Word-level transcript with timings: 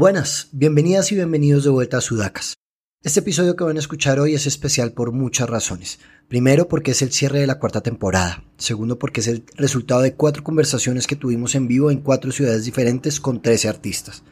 Buenas, 0.00 0.48
bienvenidas 0.52 1.12
y 1.12 1.14
bienvenidos 1.14 1.62
de 1.62 1.68
vuelta 1.68 1.98
a 1.98 2.00
Sudacas. 2.00 2.54
Este 3.02 3.20
episodio 3.20 3.54
que 3.54 3.64
van 3.64 3.76
a 3.76 3.80
escuchar 3.80 4.18
hoy 4.18 4.32
es 4.32 4.46
especial 4.46 4.92
por 4.94 5.12
muchas 5.12 5.50
razones. 5.50 5.98
Primero 6.26 6.68
porque 6.68 6.92
es 6.92 7.02
el 7.02 7.12
cierre 7.12 7.40
de 7.40 7.46
la 7.46 7.58
cuarta 7.58 7.82
temporada. 7.82 8.42
Segundo 8.56 8.98
porque 8.98 9.20
es 9.20 9.26
el 9.26 9.44
resultado 9.56 10.00
de 10.00 10.14
cuatro 10.14 10.42
conversaciones 10.42 11.06
que 11.06 11.16
tuvimos 11.16 11.54
en 11.54 11.68
vivo 11.68 11.90
en 11.90 12.00
cuatro 12.00 12.32
ciudades 12.32 12.64
diferentes 12.64 13.20
con 13.20 13.42
13 13.42 13.68
artistas. 13.68 14.22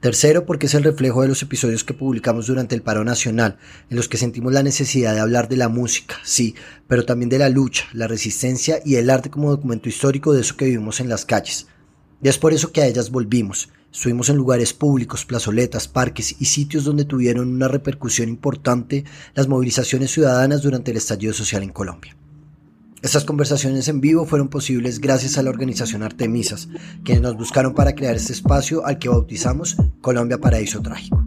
Tercero, 0.00 0.44
porque 0.44 0.66
es 0.66 0.74
el 0.74 0.84
reflejo 0.84 1.22
de 1.22 1.28
los 1.28 1.40
episodios 1.40 1.82
que 1.82 1.94
publicamos 1.94 2.48
durante 2.48 2.74
el 2.74 2.82
paro 2.82 3.02
nacional, 3.02 3.56
en 3.88 3.96
los 3.96 4.10
que 4.10 4.18
sentimos 4.18 4.52
la 4.52 4.62
necesidad 4.62 5.14
de 5.14 5.20
hablar 5.20 5.48
de 5.48 5.56
la 5.56 5.70
música, 5.70 6.16
sí, 6.24 6.54
pero 6.88 7.06
también 7.06 7.30
de 7.30 7.38
la 7.38 7.48
lucha, 7.48 7.86
la 7.94 8.06
resistencia 8.06 8.80
y 8.84 8.96
el 8.96 9.08
arte 9.08 9.30
como 9.30 9.48
documento 9.48 9.88
histórico 9.88 10.34
de 10.34 10.42
eso 10.42 10.58
que 10.58 10.66
vivimos 10.66 11.00
en 11.00 11.08
las 11.08 11.24
calles. 11.24 11.68
Y 12.22 12.28
es 12.28 12.36
por 12.36 12.52
eso 12.52 12.70
que 12.70 12.82
a 12.82 12.86
ellas 12.86 13.10
volvimos. 13.10 13.70
Estuvimos 13.96 14.28
en 14.28 14.36
lugares 14.36 14.74
públicos, 14.74 15.24
plazoletas, 15.24 15.88
parques 15.88 16.36
y 16.38 16.44
sitios 16.44 16.84
donde 16.84 17.06
tuvieron 17.06 17.48
una 17.48 17.66
repercusión 17.66 18.28
importante 18.28 19.04
las 19.34 19.48
movilizaciones 19.48 20.10
ciudadanas 20.10 20.60
durante 20.60 20.90
el 20.90 20.98
estallido 20.98 21.32
social 21.32 21.62
en 21.62 21.70
Colombia. 21.70 22.14
Estas 23.00 23.24
conversaciones 23.24 23.88
en 23.88 24.02
vivo 24.02 24.26
fueron 24.26 24.48
posibles 24.48 25.00
gracias 25.00 25.38
a 25.38 25.42
la 25.42 25.48
organización 25.48 26.02
Artemisas, 26.02 26.68
quienes 27.04 27.22
nos 27.22 27.38
buscaron 27.38 27.72
para 27.72 27.94
crear 27.94 28.16
este 28.16 28.34
espacio 28.34 28.84
al 28.84 28.98
que 28.98 29.08
bautizamos 29.08 29.78
Colombia 30.02 30.36
Paraíso 30.36 30.82
Trágico. 30.82 31.24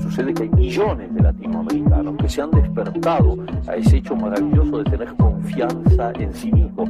Sucede 0.00 0.32
que 0.32 0.44
hay 0.44 0.48
millones 0.50 1.12
de 1.12 1.20
latinoamericanos 1.20 2.16
que 2.18 2.28
se 2.28 2.40
han 2.40 2.52
despertado 2.52 3.36
a 3.66 3.74
ese 3.74 3.96
hecho 3.96 4.14
maravilloso 4.14 4.78
de 4.78 4.84
tener 4.84 5.16
confianza 5.16 6.12
en 6.20 6.32
sí 6.32 6.52
mismos. 6.52 6.88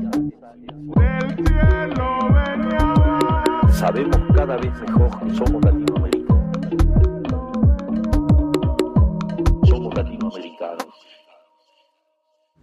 Sabemos 3.72 4.18
cada 4.34 4.56
vez 4.56 4.72
mejor 4.86 5.10
que 5.20 5.34
somos 5.36 5.64
latinoamericanos. 5.64 6.40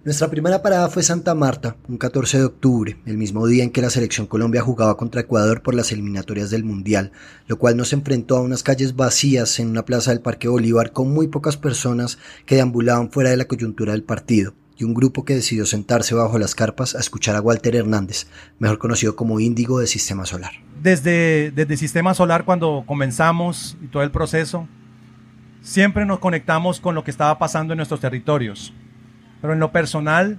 Nuestra 0.04 0.30
primera 0.30 0.62
parada 0.62 0.88
fue 0.88 1.04
Santa 1.04 1.36
Marta, 1.36 1.76
un 1.90 1.98
14 1.98 2.38
de 2.38 2.46
octubre, 2.46 3.02
el 3.06 3.18
mismo 3.18 3.46
día 3.46 3.64
en 3.64 3.72
que 3.72 3.82
la 3.82 3.90
selección 3.90 4.26
Colombia 4.26 4.62
jugaba 4.62 4.96
contra 4.96 5.20
Ecuador 5.22 5.62
por 5.62 5.76
las 5.76 5.92
eliminatorias 5.92 6.50
del 6.50 6.64
Mundial, 6.64 7.12
lo 7.48 7.58
cual 7.58 7.76
nos 7.76 7.92
enfrentó 7.92 8.38
a 8.38 8.42
unas 8.42 8.64
calles 8.64 8.96
vacías 8.96 9.60
en 9.60 9.70
una 9.70 9.84
plaza 9.84 10.12
del 10.12 10.22
Parque 10.22 10.48
Bolívar 10.48 10.94
con 10.94 11.12
muy 11.12 11.28
pocas 11.28 11.58
personas 11.58 12.20
que 12.46 12.56
deambulaban 12.56 13.12
fuera 13.12 13.32
de 13.32 13.38
la 13.38 13.50
coyuntura 13.50 13.92
del 13.92 14.04
partido 14.04 14.54
y 14.78 14.84
un 14.84 14.94
grupo 14.94 15.26
que 15.26 15.36
decidió 15.36 15.66
sentarse 15.66 16.16
bajo 16.16 16.38
las 16.38 16.56
carpas 16.56 16.96
a 16.96 17.00
escuchar 17.00 17.36
a 17.36 17.42
Walter 17.42 17.76
Hernández, 17.76 18.28
mejor 18.60 18.78
conocido 18.78 19.16
como 19.16 19.40
Índigo 19.40 19.80
de 19.80 19.88
Sistema 19.88 20.26
Solar. 20.26 20.52
Desde, 20.82 21.52
desde 21.52 21.78
Sistema 21.78 22.14
Solar, 22.14 22.46
cuando 22.46 22.84
comenzamos 22.86 23.78
y 23.84 23.88
todo 23.88 24.04
el 24.04 24.12
proceso, 24.12 24.68
siempre 25.62 26.06
nos 26.06 26.20
conectamos 26.20 26.80
con 26.80 26.96
lo 26.96 27.04
que 27.04 27.12
estaba 27.12 27.38
pasando 27.40 27.74
en 27.74 27.78
nuestros 27.78 28.00
territorios 28.00 28.74
pero 29.42 29.54
en 29.54 29.60
lo 29.60 29.72
personal 29.72 30.38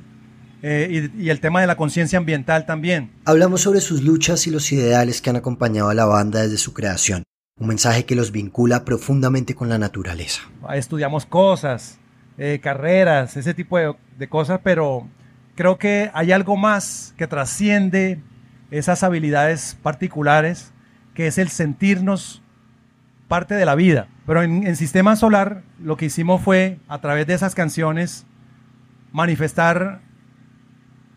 eh, 0.62 1.11
y, 1.16 1.28
el 1.31 1.41
tema 1.41 1.61
de 1.61 1.66
la 1.66 1.77
conciencia 1.77 2.19
ambiental 2.19 2.66
también. 2.66 3.12
Hablamos 3.25 3.61
sobre 3.61 3.81
sus 3.81 4.03
luchas 4.03 4.47
y 4.47 4.50
los 4.50 4.72
ideales 4.72 5.22
que 5.22 5.31
han 5.31 5.36
acompañado 5.36 5.89
a 5.89 5.94
la 5.94 6.05
banda 6.05 6.42
desde 6.42 6.59
su 6.59 6.75
creación, 6.75 7.22
un 7.59 7.69
mensaje 7.69 8.05
que 8.05 8.16
los 8.16 8.33
vincula 8.33 8.84
profundamente 8.84 9.55
con 9.55 9.69
la 9.69 9.78
naturaleza. 9.78 10.42
Estudiamos 10.75 11.27
cosas, 11.27 11.98
eh, 12.39 12.61
carreras, 12.62 13.36
ese 13.36 13.55
tipo 13.55 13.77
de, 13.78 13.94
de 14.17 14.28
cosas, 14.28 14.61
pero 14.62 15.06
creo 15.55 15.78
que 15.78 16.11
hay 16.14 16.33
algo 16.33 16.56
más 16.56 17.14
que 17.17 17.27
trasciende 17.27 18.20
esas 18.70 19.03
habilidades 19.03 19.77
particulares, 19.83 20.72
que 21.14 21.27
es 21.27 21.39
el 21.39 21.48
sentirnos 21.48 22.42
parte 23.27 23.55
de 23.55 23.66
la 23.66 23.75
vida. 23.75 24.09
Pero 24.27 24.42
en, 24.42 24.66
en, 24.66 24.77
Sistema 24.77 25.16
Solar 25.16 25.62
lo 25.83 25.97
que 25.97 26.06
hicimos 26.06 26.41
fue, 26.41 26.78
a 26.89 27.00
través 27.00 27.27
de 27.27 27.34
esas 27.34 27.55
canciones, 27.55 28.26
manifestar 29.12 30.00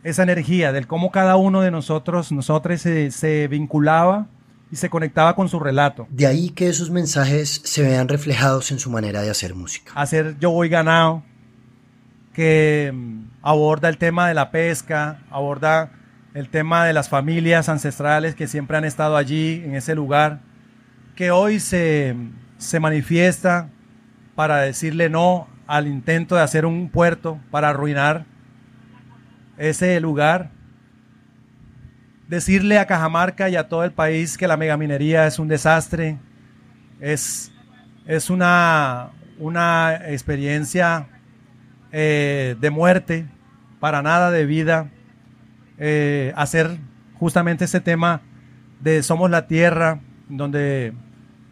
esa 0.03 0.23
energía 0.23 0.71
del 0.71 0.87
cómo 0.87 1.11
cada 1.11 1.35
uno 1.35 1.61
de 1.61 1.71
nosotros, 1.71 2.31
nosotros 2.31 2.81
se, 2.81 3.47
vinculaba 3.47 4.27
y 4.71 4.77
se 4.77 4.89
conectaba 4.89 5.35
con 5.35 5.49
su 5.49 5.59
relato. 5.59 6.07
De 6.09 6.25
ahí 6.25 6.49
que 6.49 6.69
esos 6.69 6.89
mensajes 6.89 7.61
se 7.63 7.83
vean 7.83 8.07
reflejados 8.07 8.71
en 8.71 8.79
su 8.79 8.89
manera 8.89 9.21
de 9.21 9.29
hacer 9.29 9.53
música. 9.53 9.91
Hacer 9.95 10.37
Yo 10.39 10.51
Voy 10.51 10.69
Ganado, 10.69 11.23
que 12.33 12.91
mm, 12.93 13.23
aborda 13.41 13.89
el 13.89 13.97
tema 13.97 14.27
de 14.27 14.33
la 14.33 14.49
pesca, 14.51 15.19
aborda 15.29 15.91
el 16.33 16.47
tema 16.47 16.85
de 16.85 16.93
las 16.93 17.09
familias 17.09 17.67
ancestrales 17.67 18.35
que 18.35 18.47
siempre 18.47 18.77
han 18.77 18.85
estado 18.85 19.17
allí, 19.17 19.61
en 19.65 19.75
ese 19.75 19.93
lugar, 19.95 20.39
que 21.15 21.31
hoy 21.31 21.59
se, 21.59 22.15
se 22.57 22.79
manifiesta 22.79 23.69
para 24.35 24.61
decirle 24.61 25.09
no 25.09 25.47
al 25.67 25.87
intento 25.87 26.35
de 26.35 26.41
hacer 26.41 26.65
un 26.65 26.89
puerto 26.89 27.39
para 27.51 27.69
arruinar 27.69 28.25
ese 29.57 29.99
lugar. 29.99 30.51
Decirle 32.31 32.79
a 32.79 32.87
Cajamarca 32.87 33.49
y 33.49 33.57
a 33.57 33.67
todo 33.67 33.83
el 33.83 33.91
país 33.91 34.37
que 34.37 34.47
la 34.47 34.55
megaminería 34.55 35.27
es 35.27 35.37
un 35.37 35.49
desastre, 35.49 36.17
es, 37.01 37.51
es 38.05 38.29
una, 38.29 39.09
una 39.37 39.95
experiencia 40.07 41.09
eh, 41.91 42.55
de 42.61 42.69
muerte, 42.69 43.27
para 43.81 44.01
nada 44.01 44.31
de 44.31 44.45
vida. 44.45 44.89
Eh, 45.77 46.31
hacer 46.37 46.77
justamente 47.15 47.65
ese 47.65 47.81
tema 47.81 48.21
de 48.79 49.03
Somos 49.03 49.29
la 49.29 49.45
Tierra, 49.47 49.99
donde 50.29 50.93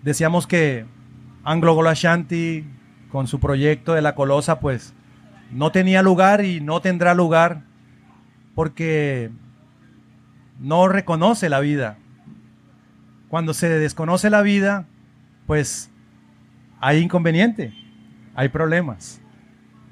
decíamos 0.01 0.47
que 0.47 0.85
Anglo 1.44 1.73
Golashanti 1.73 2.66
con 3.12 3.28
su 3.28 3.41
proyecto 3.41 3.95
de 3.95 4.01
la 4.01 4.16
Colosa, 4.16 4.62
pues 4.62 4.94
no 5.51 5.73
tenía 5.73 6.01
lugar 6.01 6.45
y 6.45 6.62
no 6.62 6.79
tendrá 6.79 7.13
lugar 7.16 7.63
porque 8.56 9.29
no 10.59 10.88
reconoce 10.88 11.50
la 11.50 11.59
vida. 11.59 11.97
Cuando 13.30 13.53
se 13.53 13.70
desconoce 13.70 14.30
la 14.30 14.42
vida, 14.42 14.88
pues 15.46 15.90
hay 16.80 17.00
inconveniente, 17.00 17.74
hay 18.36 18.50
problemas. 18.50 19.22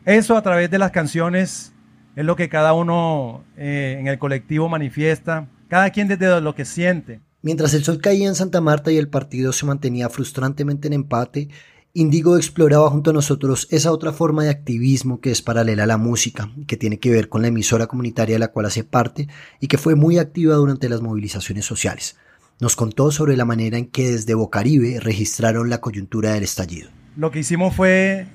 Eso 0.05 0.37
a 0.37 0.41
través 0.41 0.69
de 0.71 0.79
las 0.79 0.91
canciones 0.91 1.73
es 2.15 2.25
lo 2.25 2.35
que 2.35 2.49
cada 2.49 2.73
uno 2.73 3.43
eh, 3.57 3.97
en 3.99 4.07
el 4.07 4.17
colectivo 4.17 4.69
manifiesta, 4.69 5.47
cada 5.67 5.89
quien 5.89 6.07
desde 6.07 6.41
lo 6.41 6.55
que 6.55 6.65
siente. 6.65 7.21
Mientras 7.41 7.73
el 7.73 7.83
sol 7.83 8.01
caía 8.01 8.27
en 8.27 8.35
Santa 8.35 8.61
Marta 8.61 8.91
y 8.91 8.97
el 8.97 9.09
partido 9.09 9.53
se 9.53 9.65
mantenía 9.65 10.09
frustrantemente 10.09 10.87
en 10.87 10.93
empate, 10.93 11.49
Indigo 11.99 12.37
exploraba 12.37 12.91
junto 12.91 13.09
a 13.09 13.13
nosotros 13.13 13.67
esa 13.71 13.91
otra 13.91 14.11
forma 14.11 14.43
de 14.43 14.51
activismo 14.51 15.19
que 15.19 15.31
es 15.31 15.41
paralela 15.41 15.81
a 15.81 15.87
la 15.87 15.97
música, 15.97 16.51
que 16.67 16.77
tiene 16.77 16.99
que 16.99 17.09
ver 17.09 17.27
con 17.27 17.41
la 17.41 17.47
emisora 17.47 17.87
comunitaria 17.87 18.35
de 18.35 18.39
la 18.39 18.49
cual 18.49 18.67
hace 18.67 18.83
parte 18.83 19.27
y 19.59 19.67
que 19.67 19.79
fue 19.79 19.95
muy 19.95 20.19
activa 20.19 20.53
durante 20.53 20.89
las 20.89 21.01
movilizaciones 21.01 21.65
sociales. 21.65 22.15
Nos 22.59 22.75
contó 22.75 23.09
sobre 23.09 23.35
la 23.35 23.45
manera 23.45 23.79
en 23.79 23.87
que 23.87 24.11
desde 24.11 24.35
Bocaribe 24.35 24.99
registraron 24.99 25.71
la 25.71 25.81
coyuntura 25.81 26.33
del 26.33 26.43
estallido. 26.43 26.91
Lo 27.15 27.31
que 27.31 27.39
hicimos 27.39 27.75
fue 27.75 28.27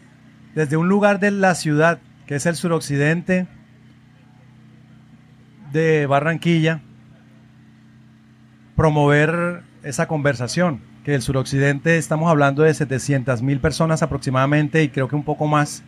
desde 0.56 0.76
un 0.76 0.88
lugar 0.88 1.20
de 1.20 1.30
la 1.30 1.54
ciudad, 1.54 2.00
que 2.26 2.34
es 2.34 2.46
el 2.46 2.56
suroccidente 2.56 3.46
de 5.72 6.06
Barranquilla, 6.06 6.82
promover 8.74 9.62
esa 9.84 10.08
conversación 10.08 10.91
que 11.04 11.14
el 11.14 11.22
suroccidente 11.22 11.98
estamos 11.98 12.30
hablando 12.30 12.62
de 12.62 12.72
700 12.72 13.42
mil 13.42 13.60
personas 13.60 14.02
aproximadamente 14.02 14.82
y 14.82 14.88
creo 14.88 15.08
que 15.08 15.16
un 15.16 15.24
poco 15.24 15.46
más 15.46 15.82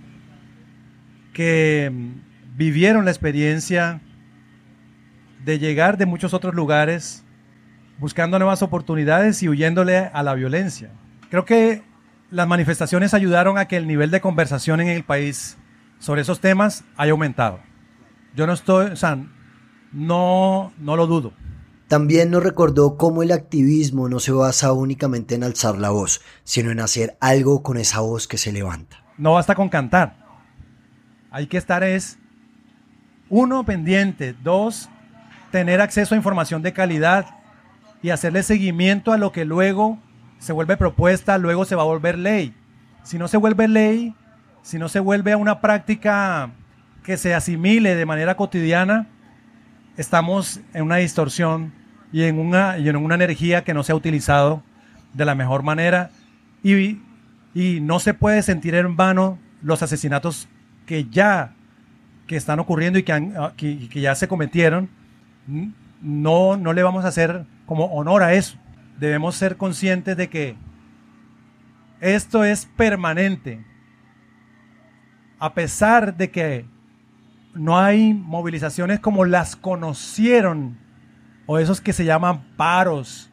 que 1.33 1.91
mm, 1.93 2.57
vivieron 2.57 3.05
la 3.05 3.11
experiencia 3.11 4.01
de 5.45 5.59
llegar 5.59 5.99
de 5.99 6.07
muchos 6.07 6.35
otros 6.35 6.55
lugares 6.55 7.25
buscando 7.99 8.39
nuevas 8.39 8.63
oportunidades 8.63 9.43
y 9.43 9.49
huyéndole 9.49 10.11
a 10.13 10.23
la 10.23 10.35
violencia. 10.35 10.91
Creo 11.31 11.45
que 11.45 11.83
las 12.31 12.49
manifestaciones 12.49 13.15
ayudaron 13.15 13.59
a 13.59 13.67
que 13.67 13.77
el 13.77 13.87
nivel 13.87 14.11
de 14.11 14.21
conversación 14.21 14.81
en 14.81 14.89
el 14.89 15.05
país 15.05 15.57
sobre 15.99 16.23
esos 16.23 16.41
temas 16.41 16.85
haya 16.97 17.13
aumentado. 17.13 17.61
Yo 18.35 18.47
no 18.47 18.53
estoy, 18.53 18.87
o 18.87 18.97
sea, 18.97 19.19
no, 19.93 20.73
no 20.79 20.97
lo 20.97 21.07
dudo. 21.07 21.33
También 21.89 22.31
nos 22.31 22.43
recordó 22.43 22.97
cómo 22.97 23.23
el 23.23 23.31
activismo 23.31 24.09
no 24.09 24.19
se 24.19 24.33
basa 24.33 24.73
únicamente 24.73 25.35
en 25.35 25.45
alzar 25.45 25.77
la 25.77 25.91
voz, 25.91 26.23
sino 26.43 26.71
en 26.71 26.81
hacer 26.81 27.17
algo 27.21 27.63
con 27.63 27.77
esa 27.77 28.01
voz 28.01 28.27
que 28.27 28.39
se 28.39 28.53
levanta. 28.53 29.05
No 29.19 29.35
basta 29.35 29.55
con 29.55 29.69
cantar. 29.69 30.17
Hay 31.31 31.47
que 31.47 31.59
estar 31.59 31.83
es, 31.83 32.19
uno, 33.29 33.65
pendiente, 33.65 34.35
dos, 34.43 34.89
tener 35.51 35.81
acceso 35.81 36.15
a 36.15 36.17
información 36.17 36.63
de 36.63 36.73
calidad 36.73 37.27
y 38.03 38.11
hacerle 38.11 38.43
seguimiento 38.43 39.13
a 39.13 39.19
lo 39.19 39.33
que 39.33 39.45
luego 39.45 39.99
se 40.39 40.53
vuelve 40.53 40.77
propuesta, 40.77 41.39
luego 41.39 41.65
se 41.65 41.75
va 41.75 41.83
a 41.83 41.87
volver 41.87 42.19
ley. 42.19 42.55
Si 43.03 43.19
no 43.19 43.29
se 43.29 43.37
vuelve 43.37 43.69
ley, 43.69 44.15
si 44.63 44.79
no 44.79 44.89
se 44.89 45.01
vuelve 45.01 45.33
a 45.33 45.37
una 45.37 45.61
práctica 45.61 46.51
que 47.03 47.17
se 47.17 47.35
asimile 47.35 47.95
de 47.95 48.07
manera 48.07 48.37
cotidiana, 48.37 49.09
estamos 49.97 50.61
en 50.73 50.83
una 50.83 50.97
distorsión 50.97 51.73
y 52.13 52.25
en 52.25 52.39
una, 52.39 52.79
y 52.79 52.89
en 52.89 52.97
una 52.97 53.15
energía 53.15 53.65
que 53.65 53.75
no 53.75 53.83
se 53.83 53.93
ha 53.93 53.97
utilizado 53.97 54.63
de 55.13 55.25
la 55.25 55.35
mejor 55.35 55.63
manera. 55.63 56.11
Y, 56.63 57.01
y 57.55 57.81
no 57.81 57.99
se 57.99 58.15
puede 58.15 58.43
sentir 58.43 58.75
en 58.75 58.97
vano 58.97 59.39
los 59.63 59.83
asesinatos 59.83 60.49
que 60.87 61.05
ya 61.07 61.55
que 62.27 62.37
están 62.37 62.59
ocurriendo 62.59 62.99
y 62.99 63.03
que, 63.03 63.13
han, 63.13 63.35
que, 63.57 63.89
que 63.89 64.01
ya 64.01 64.15
se 64.15 64.29
cometieron. 64.29 64.89
No, 66.01 66.57
no 66.57 66.73
le 66.73 66.83
vamos 66.83 67.05
a 67.05 67.09
hacer 67.09 67.45
como 67.67 67.87
honor 67.87 68.23
a 68.23 68.35
eso. 68.35 68.57
Debemos 68.99 69.35
ser 69.37 69.57
conscientes 69.57 70.17
de 70.17 70.29
que 70.29 70.57
esto 72.01 72.45
es 72.45 72.67
permanente. 72.77 73.65
A 75.39 75.53
pesar 75.53 76.17
de 76.17 76.31
que 76.31 76.65
no 77.55 77.79
hay 77.79 78.15
movilizaciones 78.15 79.01
como 79.01 79.25
las 79.25 79.57
conocieron 79.57 80.77
o 81.47 81.59
esos 81.59 81.81
que 81.81 81.93
se 81.93 82.05
llaman 82.05 82.43
paros. 82.57 83.31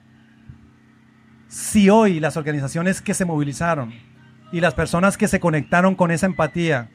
Si 1.47 1.89
hoy 1.89 2.19
las 2.19 2.38
organizaciones 2.38 3.01
que 3.01 3.13
se 3.13 3.25
movilizaron 3.25 3.94
y 4.51 4.62
las 4.62 4.73
personas 4.73 5.18
que 5.18 5.27
se 5.27 5.39
conectaron 5.39 5.95
con 5.95 6.12
esa 6.12 6.25
empatía 6.25 6.89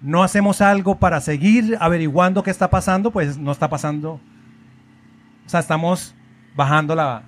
no 0.00 0.22
hacemos 0.22 0.60
algo 0.60 0.98
para 0.98 1.20
seguir 1.20 1.76
averiguando 1.80 2.42
qué 2.42 2.50
está 2.50 2.68
pasando, 2.68 3.10
pues 3.10 3.38
no 3.38 3.52
está 3.52 3.70
pasando. 3.70 4.20
O 5.46 5.48
sea, 5.48 5.60
estamos 5.60 6.14
bajando 6.54 6.94
la, 6.94 7.22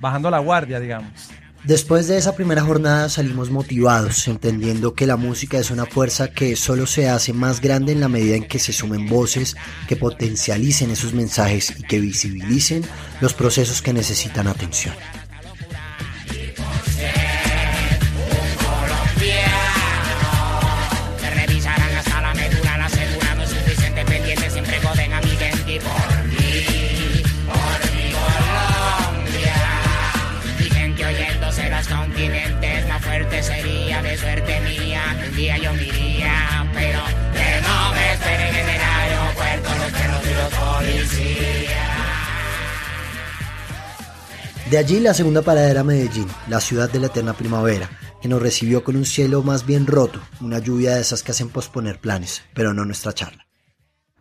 bajando 0.00 0.30
la 0.30 0.40
guardia, 0.40 0.80
digamos. 0.80 1.30
Después 1.64 2.08
de 2.08 2.18
esa 2.18 2.34
primera 2.34 2.62
jornada 2.62 3.08
salimos 3.08 3.50
motivados, 3.50 4.26
entendiendo 4.26 4.94
que 4.94 5.06
la 5.06 5.16
música 5.16 5.58
es 5.58 5.70
una 5.70 5.86
fuerza 5.86 6.32
que 6.32 6.56
solo 6.56 6.86
se 6.86 7.08
hace 7.08 7.32
más 7.32 7.60
grande 7.60 7.92
en 7.92 8.00
la 8.00 8.08
medida 8.08 8.34
en 8.34 8.48
que 8.48 8.58
se 8.58 8.72
sumen 8.72 9.08
voces 9.08 9.56
que 9.86 9.94
potencialicen 9.94 10.90
esos 10.90 11.14
mensajes 11.14 11.72
y 11.78 11.84
que 11.84 12.00
visibilicen 12.00 12.82
los 13.20 13.32
procesos 13.32 13.80
que 13.80 13.92
necesitan 13.92 14.48
atención. 14.48 14.94
Allí 44.82 44.98
la 44.98 45.14
segunda 45.14 45.42
parada 45.42 45.70
era 45.70 45.84
Medellín, 45.84 46.26
la 46.48 46.60
ciudad 46.60 46.90
de 46.90 46.98
la 46.98 47.06
eterna 47.06 47.34
primavera, 47.34 47.88
que 48.20 48.26
nos 48.26 48.42
recibió 48.42 48.82
con 48.82 48.96
un 48.96 49.04
cielo 49.04 49.40
más 49.44 49.64
bien 49.64 49.86
roto, 49.86 50.20
una 50.40 50.58
lluvia 50.58 50.96
de 50.96 51.02
esas 51.02 51.22
que 51.22 51.30
hacen 51.30 51.50
posponer 51.50 52.00
planes, 52.00 52.42
pero 52.52 52.74
no 52.74 52.84
nuestra 52.84 53.12
charla. 53.12 53.46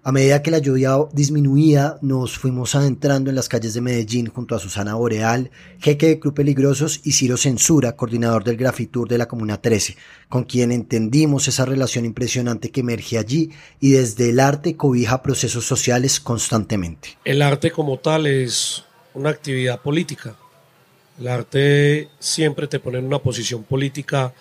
A 0.03 0.11
medida 0.11 0.43
que 0.43 0.51
la 0.51 0.59
lluvia 0.59 0.97
disminuía, 1.13 1.97
nos 2.03 2.37
fuimos 2.37 2.75
adentrando 2.75 3.31
en 3.31 3.35
las 3.35 3.49
calles 3.49 3.73
de 3.73 3.81
Medellín 3.81 4.27
junto 4.27 4.53
a 4.53 4.59
Susana 4.59 4.93
Boreal, 4.93 5.49
jeque 5.79 6.09
de 6.09 6.19
Club 6.19 6.35
Peligrosos 6.35 7.01
y 7.03 7.13
Ciro 7.13 7.37
Censura, 7.37 7.95
coordinador 7.95 8.43
del 8.43 8.57
Grafitur 8.57 9.07
de 9.07 9.17
la 9.17 9.27
Comuna 9.27 9.59
13, 9.59 9.97
con 10.29 10.43
quien 10.43 10.71
entendimos 10.71 11.47
esa 11.47 11.65
relación 11.65 12.05
impresionante 12.05 12.69
que 12.69 12.81
emerge 12.81 13.17
allí 13.17 13.49
y 13.79 13.93
desde 13.93 14.29
el 14.29 14.39
arte 14.39 14.75
cobija 14.75 15.23
procesos 15.23 15.65
sociales 15.65 16.19
constantemente. 16.19 17.17
El 17.25 17.41
arte 17.41 17.71
como 17.71 17.97
tal 17.97 18.27
es 18.27 18.85
una 19.15 19.31
actividad 19.31 19.81
política. 19.81 20.35
El 21.19 21.27
arte 21.27 22.09
siempre 22.19 22.67
te 22.67 22.79
pone 22.79 22.99
en 22.99 23.05
una 23.05 23.19
posición 23.19 23.63
política 23.63 24.33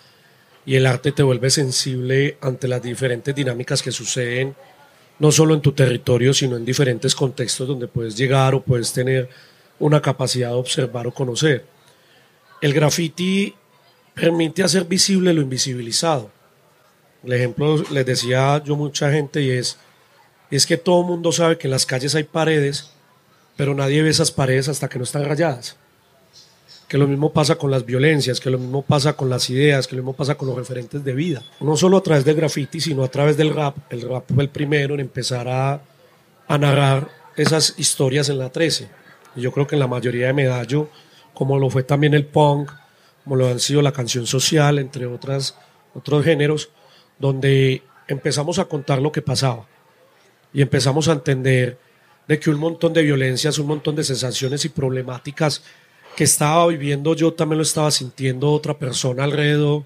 y 0.65 0.75
el 0.75 0.85
arte 0.85 1.11
te 1.11 1.23
vuelve 1.23 1.49
sensible 1.49 2.37
ante 2.41 2.67
las 2.67 2.81
diferentes 2.81 3.33
dinámicas 3.33 3.81
que 3.81 3.91
suceden, 3.91 4.55
no 5.19 5.31
solo 5.31 5.53
en 5.53 5.61
tu 5.61 5.71
territorio, 5.73 6.33
sino 6.33 6.57
en 6.57 6.65
diferentes 6.65 7.15
contextos 7.15 7.67
donde 7.67 7.87
puedes 7.87 8.15
llegar 8.15 8.55
o 8.55 8.63
puedes 8.63 8.93
tener 8.93 9.29
una 9.79 10.01
capacidad 10.01 10.49
de 10.49 10.55
observar 10.55 11.07
o 11.07 11.13
conocer. 11.13 11.65
El 12.61 12.73
graffiti 12.73 13.53
permite 14.13 14.63
hacer 14.63 14.85
visible 14.85 15.33
lo 15.33 15.41
invisibilizado. 15.41 16.31
El 17.23 17.33
ejemplo 17.33 17.83
les 17.91 18.05
decía 18.05 18.61
yo 18.63 18.75
mucha 18.75 19.11
gente 19.11 19.41
y 19.41 19.49
es, 19.49 19.77
es 20.49 20.65
que 20.65 20.77
todo 20.77 21.01
el 21.01 21.07
mundo 21.07 21.31
sabe 21.31 21.57
que 21.57 21.67
en 21.67 21.71
las 21.71 21.85
calles 21.85 22.15
hay 22.15 22.23
paredes, 22.23 22.91
pero 23.55 23.75
nadie 23.75 24.01
ve 24.01 24.09
esas 24.09 24.31
paredes 24.31 24.69
hasta 24.69 24.89
que 24.89 24.97
no 24.97 25.03
están 25.03 25.25
rayadas. 25.25 25.77
Que 26.91 26.97
lo 26.97 27.07
mismo 27.07 27.31
pasa 27.31 27.55
con 27.55 27.71
las 27.71 27.85
violencias, 27.85 28.41
que 28.41 28.49
lo 28.49 28.59
mismo 28.59 28.81
pasa 28.81 29.13
con 29.13 29.29
las 29.29 29.49
ideas, 29.49 29.87
que 29.87 29.95
lo 29.95 30.01
mismo 30.01 30.11
pasa 30.11 30.35
con 30.35 30.49
los 30.49 30.57
referentes 30.57 31.01
de 31.01 31.13
vida. 31.13 31.41
No 31.61 31.77
solo 31.77 31.95
a 31.95 32.03
través 32.03 32.25
del 32.25 32.35
graffiti, 32.35 32.81
sino 32.81 33.05
a 33.05 33.07
través 33.07 33.37
del 33.37 33.53
rap. 33.53 33.77
El 33.89 34.01
rap 34.01 34.25
fue 34.27 34.43
el 34.43 34.49
primero 34.49 34.95
en 34.95 34.99
empezar 34.99 35.47
a, 35.47 35.81
a 36.49 36.57
narrar 36.57 37.07
esas 37.37 37.75
historias 37.77 38.27
en 38.27 38.39
la 38.39 38.49
13. 38.49 38.89
Y 39.37 39.39
yo 39.39 39.53
creo 39.53 39.65
que 39.67 39.75
en 39.75 39.79
la 39.79 39.87
mayoría 39.87 40.27
de 40.27 40.33
Medallo, 40.33 40.89
como 41.33 41.57
lo 41.57 41.69
fue 41.69 41.83
también 41.83 42.13
el 42.13 42.25
punk, 42.25 42.69
como 43.23 43.37
lo 43.37 43.47
han 43.47 43.61
sido 43.61 43.81
la 43.81 43.93
canción 43.93 44.27
social, 44.27 44.77
entre 44.77 45.05
otras, 45.05 45.57
otros 45.93 46.25
géneros, 46.25 46.71
donde 47.17 47.83
empezamos 48.09 48.59
a 48.59 48.65
contar 48.65 49.01
lo 49.01 49.13
que 49.13 49.21
pasaba 49.21 49.65
y 50.53 50.61
empezamos 50.61 51.07
a 51.07 51.13
entender 51.13 51.77
de 52.27 52.37
que 52.37 52.49
un 52.49 52.59
montón 52.59 52.91
de 52.91 53.03
violencias, 53.03 53.59
un 53.59 53.67
montón 53.67 53.95
de 53.95 54.03
sensaciones 54.03 54.65
y 54.65 54.69
problemáticas 54.69 55.63
que 56.15 56.23
estaba 56.23 56.67
viviendo 56.67 57.15
yo 57.15 57.33
también 57.33 57.57
lo 57.57 57.63
estaba 57.63 57.91
sintiendo 57.91 58.51
otra 58.51 58.77
persona 58.77 59.23
alrededor, 59.23 59.83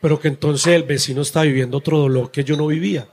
pero 0.00 0.20
que 0.20 0.28
entonces 0.28 0.74
el 0.74 0.84
vecino 0.84 1.22
estaba 1.22 1.44
viviendo 1.44 1.78
otro 1.78 1.98
dolor 1.98 2.30
que 2.30 2.44
yo 2.44 2.56
no 2.56 2.66
vivía, 2.66 3.08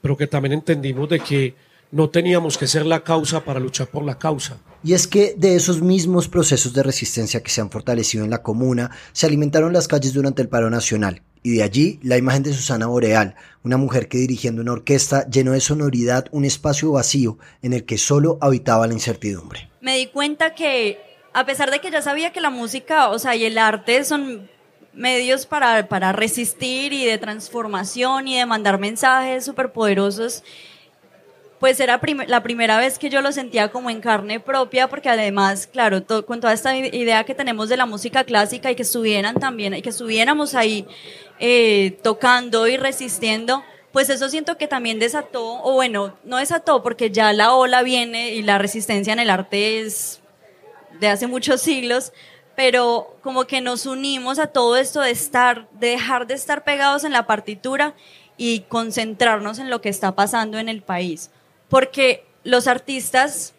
pero 0.00 0.16
que 0.16 0.26
también 0.26 0.52
entendimos 0.52 1.08
de 1.08 1.20
que 1.20 1.54
no 1.90 2.10
teníamos 2.10 2.58
que 2.58 2.66
ser 2.66 2.84
la 2.84 3.02
causa 3.02 3.44
para 3.44 3.60
luchar 3.60 3.88
por 3.88 4.04
la 4.04 4.18
causa. 4.18 4.58
Y 4.84 4.92
es 4.92 5.06
que 5.06 5.34
de 5.36 5.56
esos 5.56 5.80
mismos 5.80 6.28
procesos 6.28 6.72
de 6.72 6.82
resistencia 6.82 7.42
que 7.42 7.50
se 7.50 7.60
han 7.60 7.70
fortalecido 7.70 8.24
en 8.24 8.30
la 8.30 8.42
comuna, 8.42 8.90
se 9.12 9.26
alimentaron 9.26 9.72
las 9.72 9.88
calles 9.88 10.12
durante 10.12 10.42
el 10.42 10.48
paro 10.48 10.70
nacional, 10.70 11.22
y 11.42 11.56
de 11.56 11.62
allí 11.62 11.98
la 12.02 12.18
imagen 12.18 12.42
de 12.42 12.52
Susana 12.52 12.86
Boreal, 12.86 13.34
una 13.64 13.76
mujer 13.76 14.08
que 14.08 14.18
dirigiendo 14.18 14.62
una 14.62 14.72
orquesta 14.72 15.28
llenó 15.28 15.52
de 15.52 15.60
sonoridad 15.60 16.26
un 16.30 16.44
espacio 16.44 16.92
vacío 16.92 17.38
en 17.62 17.72
el 17.72 17.84
que 17.84 17.98
solo 17.98 18.38
habitaba 18.40 18.86
la 18.86 18.94
incertidumbre. 18.94 19.70
Me 19.80 19.96
di 19.96 20.06
cuenta 20.08 20.54
que 20.54 21.07
a 21.38 21.46
pesar 21.46 21.70
de 21.70 21.78
que 21.78 21.92
ya 21.92 22.02
sabía 22.02 22.32
que 22.32 22.40
la 22.40 22.50
música, 22.50 23.10
o 23.10 23.18
sea, 23.20 23.36
y 23.36 23.44
el 23.44 23.58
arte 23.58 24.04
son 24.04 24.50
medios 24.92 25.46
para, 25.46 25.86
para 25.86 26.10
resistir 26.10 26.92
y 26.92 27.06
de 27.06 27.16
transformación 27.16 28.26
y 28.26 28.36
de 28.36 28.44
mandar 28.44 28.80
mensajes 28.80 29.44
súper 29.44 29.70
poderosos, 29.70 30.42
pues 31.60 31.78
era 31.78 32.00
la 32.26 32.42
primera 32.42 32.76
vez 32.78 32.98
que 32.98 33.08
yo 33.08 33.22
lo 33.22 33.30
sentía 33.30 33.70
como 33.70 33.88
en 33.88 34.00
carne 34.00 34.40
propia, 34.40 34.88
porque 34.88 35.10
además, 35.10 35.68
claro, 35.68 36.04
con 36.26 36.40
toda 36.40 36.52
esta 36.52 36.76
idea 36.76 37.22
que 37.22 37.36
tenemos 37.36 37.68
de 37.68 37.76
la 37.76 37.86
música 37.86 38.24
clásica 38.24 38.72
y 38.72 38.74
que 38.74 38.82
estuvieran 38.82 39.36
también, 39.36 39.74
y 39.74 39.82
que 39.82 39.90
estuviéramos 39.90 40.56
ahí 40.56 40.88
eh, 41.38 42.00
tocando 42.02 42.66
y 42.66 42.76
resistiendo, 42.76 43.62
pues 43.92 44.10
eso 44.10 44.28
siento 44.28 44.58
que 44.58 44.66
también 44.66 44.98
desató, 44.98 45.62
o 45.62 45.74
bueno, 45.74 46.16
no 46.24 46.38
desató 46.38 46.82
porque 46.82 47.12
ya 47.12 47.32
la 47.32 47.54
ola 47.54 47.84
viene 47.84 48.34
y 48.34 48.42
la 48.42 48.58
resistencia 48.58 49.12
en 49.12 49.20
el 49.20 49.30
arte 49.30 49.78
es 49.80 50.20
de 51.00 51.08
hace 51.08 51.26
muchos 51.26 51.60
siglos, 51.60 52.12
pero 52.56 53.16
como 53.22 53.46
que 53.46 53.60
nos 53.60 53.86
unimos 53.86 54.38
a 54.38 54.48
todo 54.48 54.76
esto 54.76 55.00
de 55.00 55.10
estar, 55.10 55.68
de 55.72 55.88
dejar 55.88 56.26
de 56.26 56.34
estar 56.34 56.64
pegados 56.64 57.04
en 57.04 57.12
la 57.12 57.26
partitura 57.26 57.94
y 58.36 58.60
concentrarnos 58.68 59.58
en 59.58 59.70
lo 59.70 59.80
que 59.80 59.88
está 59.88 60.14
pasando 60.14 60.58
en 60.58 60.68
el 60.68 60.82
país 60.82 61.30
porque 61.68 62.26
los 62.44 62.66
artistas 62.66 63.54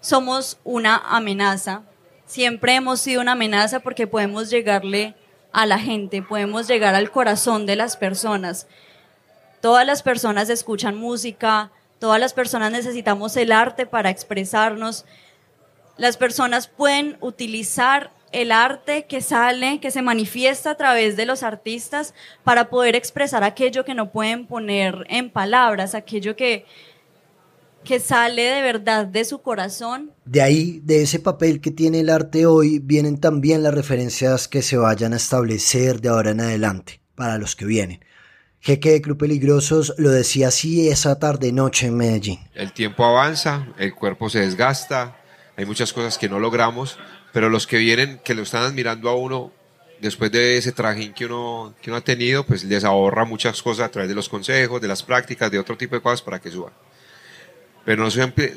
somos 0.00 0.58
una 0.64 0.96
amenaza, 0.96 1.82
siempre 2.26 2.74
hemos 2.74 3.00
sido 3.00 3.20
una 3.20 3.32
amenaza 3.32 3.80
porque 3.80 4.06
podemos 4.06 4.50
llegarle 4.50 5.14
a 5.52 5.66
la 5.66 5.78
gente, 5.78 6.22
podemos 6.22 6.66
llegar 6.66 6.94
al 6.94 7.10
corazón 7.10 7.64
de 7.64 7.76
las 7.76 7.96
personas. 7.96 8.66
Todas 9.60 9.86
las 9.86 10.02
personas 10.02 10.50
escuchan 10.50 10.96
música, 10.96 11.70
todas 11.98 12.20
las 12.20 12.34
personas 12.34 12.72
necesitamos 12.72 13.36
el 13.36 13.52
arte 13.52 13.86
para 13.86 14.10
expresarnos. 14.10 15.04
Las 15.96 16.16
personas 16.16 16.68
pueden 16.68 17.16
utilizar 17.20 18.12
el 18.32 18.50
arte 18.50 19.06
que 19.08 19.20
sale, 19.20 19.78
que 19.80 19.92
se 19.92 20.02
manifiesta 20.02 20.70
a 20.70 20.76
través 20.76 21.16
de 21.16 21.24
los 21.24 21.44
artistas 21.44 22.14
para 22.42 22.68
poder 22.68 22.96
expresar 22.96 23.44
aquello 23.44 23.84
que 23.84 23.94
no 23.94 24.10
pueden 24.10 24.46
poner 24.46 25.06
en 25.08 25.30
palabras, 25.30 25.94
aquello 25.94 26.34
que, 26.34 26.66
que 27.84 28.00
sale 28.00 28.42
de 28.42 28.60
verdad 28.60 29.06
de 29.06 29.24
su 29.24 29.40
corazón. 29.40 30.10
De 30.24 30.42
ahí, 30.42 30.80
de 30.82 31.02
ese 31.02 31.20
papel 31.20 31.60
que 31.60 31.70
tiene 31.70 32.00
el 32.00 32.10
arte 32.10 32.44
hoy, 32.44 32.80
vienen 32.80 33.20
también 33.20 33.62
las 33.62 33.72
referencias 33.72 34.48
que 34.48 34.62
se 34.62 34.76
vayan 34.76 35.12
a 35.12 35.16
establecer 35.16 36.00
de 36.00 36.08
ahora 36.08 36.32
en 36.32 36.40
adelante, 36.40 37.00
para 37.14 37.38
los 37.38 37.54
que 37.54 37.66
vienen. 37.66 38.04
Jeque 38.58 38.92
de 38.92 39.02
Club 39.02 39.18
Peligrosos 39.18 39.94
lo 39.98 40.10
decía 40.10 40.48
así 40.48 40.88
esa 40.88 41.20
tarde-noche 41.20 41.86
en 41.86 41.96
Medellín. 41.98 42.40
El 42.54 42.72
tiempo 42.72 43.04
avanza, 43.04 43.68
el 43.78 43.94
cuerpo 43.94 44.28
se 44.28 44.40
desgasta, 44.40 45.18
hay 45.56 45.64
muchas 45.66 45.92
cosas 45.92 46.18
que 46.18 46.28
no 46.28 46.38
logramos, 46.38 46.98
pero 47.32 47.48
los 47.48 47.66
que 47.66 47.78
vienen, 47.78 48.20
que 48.24 48.34
lo 48.34 48.42
están 48.42 48.62
admirando 48.62 49.08
a 49.08 49.14
uno, 49.14 49.52
después 50.00 50.30
de 50.32 50.56
ese 50.56 50.72
trajín 50.72 51.12
que 51.12 51.26
uno, 51.26 51.74
que 51.80 51.90
uno 51.90 51.98
ha 51.98 52.04
tenido, 52.04 52.44
pues 52.44 52.64
les 52.64 52.84
ahorra 52.84 53.24
muchas 53.24 53.62
cosas 53.62 53.86
a 53.86 53.90
través 53.90 54.08
de 54.08 54.14
los 54.14 54.28
consejos, 54.28 54.80
de 54.80 54.88
las 54.88 55.02
prácticas, 55.02 55.50
de 55.50 55.58
otro 55.58 55.76
tipo 55.76 55.94
de 55.94 56.02
cosas 56.02 56.22
para 56.22 56.40
que 56.40 56.50
suban. 56.50 56.72
Pero 57.84 58.02
no 58.02 58.10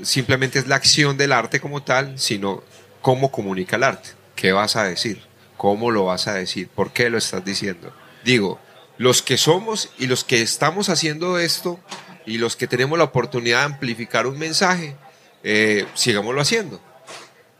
simplemente 0.04 0.60
es 0.60 0.68
la 0.68 0.75
acción 0.75 1.18
del 1.18 1.32
arte 1.32 1.60
como 1.60 1.84
tal, 1.84 2.18
sino 2.18 2.63
cómo 3.01 3.32
comunica 3.32 3.75
el 3.75 3.84
arte. 3.84 4.10
¿Qué 4.36 4.51
vas 4.51 4.75
a 4.75 4.84
decir? 4.84 5.22
¿Cómo 5.58 5.92
lo 5.92 6.06
vas 6.06 6.27
a 6.27 6.34
decir? 6.34 6.70
¿Por 6.70 6.92
qué 6.92 7.10
lo 7.10 7.18
estás 7.18 7.44
diciendo? 7.44 7.94
Digo, 8.24 8.60
los 8.98 9.22
que 9.22 9.38
somos 9.38 9.89
y 9.98 10.08
los 10.08 10.24
que 10.24 10.42
estamos 10.42 10.89
haciendo 10.89 11.39
esto 11.39 11.80
y 12.25 12.38
los 12.38 12.56
que 12.56 12.68
tenemos 12.68 12.98
la 12.98 13.06
oportunidad 13.06 13.60
de 13.60 13.66
amplificar 13.66 14.27
un 14.27 14.38
mensaje, 14.38 14.96
eh, 15.44 15.86
sigámoslo 15.94 16.42
haciendo. 16.42 16.82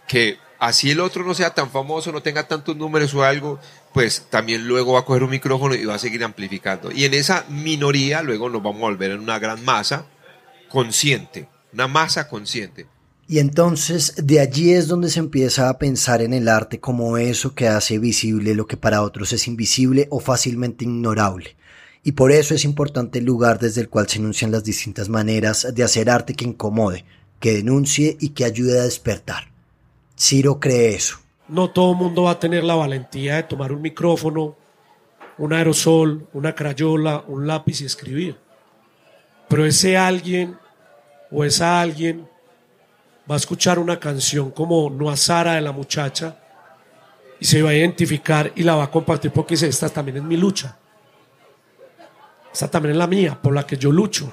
Que 0.08 0.38
así 0.60 0.92
el 0.92 1.00
otro 1.00 1.24
no 1.24 1.34
sea 1.34 1.54
tan 1.54 1.70
famoso, 1.70 2.12
no 2.12 2.22
tenga 2.22 2.48
tantos 2.48 2.76
números 2.76 3.14
o 3.14 3.24
algo, 3.24 3.60
pues 3.94 4.28
también 4.30 4.68
luego 4.68 4.94
va 4.94 5.00
a 5.00 5.06
coger 5.06 5.24
un 5.24 5.30
micrófono 5.30 5.76
y 5.76 5.86
va 5.86 5.96
a 5.96 6.00
seguir 6.00 6.24
amplificando. 6.24 6.92
Y 6.92 7.06
en 7.06 7.14
esa 7.14 7.46
minoría 7.50 8.22
luego 8.22 8.50
nos 8.50 8.64
vamos 8.64 8.82
a 8.82 8.86
volver 8.86 9.12
en 9.12 9.20
una 9.20 9.40
gran 9.40 9.64
masa 9.64 10.06
consciente, 10.70 11.48
una 11.74 11.88
masa 11.88 12.28
consciente. 12.28 12.88
Y 13.30 13.40
entonces 13.40 14.14
de 14.18 14.40
allí 14.40 14.72
es 14.72 14.88
donde 14.88 15.10
se 15.10 15.20
empieza 15.20 15.68
a 15.68 15.78
pensar 15.78 16.22
en 16.22 16.34
el 16.34 16.48
arte 16.48 16.80
como 16.80 17.18
eso 17.18 17.54
que 17.56 17.68
hace 17.68 18.00
visible 18.00 18.56
lo 18.56 18.68
que 18.68 18.78
para 18.78 19.02
otros 19.02 19.34
es 19.34 19.48
invisible 19.48 20.08
o 20.10 20.20
fácilmente 20.20 20.86
ignorable. 20.86 21.58
Y 22.04 22.14
por 22.14 22.32
eso 22.32 22.56
es 22.56 22.64
importante 22.64 23.20
el 23.20 23.26
lugar 23.26 23.60
desde 23.60 23.82
el 23.82 23.90
cual 23.90 24.08
se 24.08 24.20
enuncian 24.20 24.52
las 24.52 24.64
distintas 24.64 25.10
maneras 25.10 25.68
de 25.74 25.84
hacer 25.84 26.10
arte 26.10 26.36
que 26.36 26.46
incomode, 26.46 27.04
que 27.42 27.52
denuncie 27.52 28.16
y 28.22 28.30
que 28.30 28.46
ayude 28.46 28.80
a 28.80 28.84
despertar. 28.84 29.57
Ciro 30.18 30.60
cree 30.60 30.96
eso. 30.96 31.20
No 31.48 31.70
todo 31.70 31.92
el 31.92 31.98
mundo 31.98 32.24
va 32.24 32.32
a 32.32 32.40
tener 32.40 32.64
la 32.64 32.76
valentía 32.76 33.36
de 33.36 33.44
tomar 33.44 33.72
un 33.72 33.82
micrófono, 33.82 34.58
un 35.38 35.54
aerosol, 35.54 36.28
una 36.34 36.56
crayola, 36.56 37.24
un 37.28 37.46
lápiz 37.46 37.82
y 37.82 37.86
escribir. 37.86 38.38
Pero 39.48 39.66
ese 39.66 39.96
alguien 39.96 40.58
o 41.32 41.44
esa 41.44 41.80
alguien 41.80 42.28
va 43.30 43.36
a 43.36 43.38
escuchar 43.38 43.80
una 43.80 44.00
canción 44.00 44.52
como 44.52 44.90
No 44.90 45.10
a 45.10 45.18
Sara 45.18 45.54
de 45.54 45.62
la 45.62 45.72
muchacha 45.72 46.38
y 47.40 47.46
se 47.46 47.62
va 47.62 47.70
a 47.70 47.76
identificar 47.76 48.52
y 48.56 48.64
la 48.64 48.76
va 48.76 48.86
a 48.86 48.92
compartir 48.92 49.32
porque 49.32 49.54
dice, 49.54 49.68
esta 49.68 49.90
también 49.90 50.18
es 50.18 50.24
mi 50.24 50.36
lucha. 50.36 50.78
Esta 52.52 52.68
también 52.70 52.94
es 52.94 52.98
la 52.98 53.08
mía, 53.08 53.40
por 53.40 53.54
la 53.54 53.68
que 53.68 53.78
yo 53.78 53.92
lucho, 53.92 54.32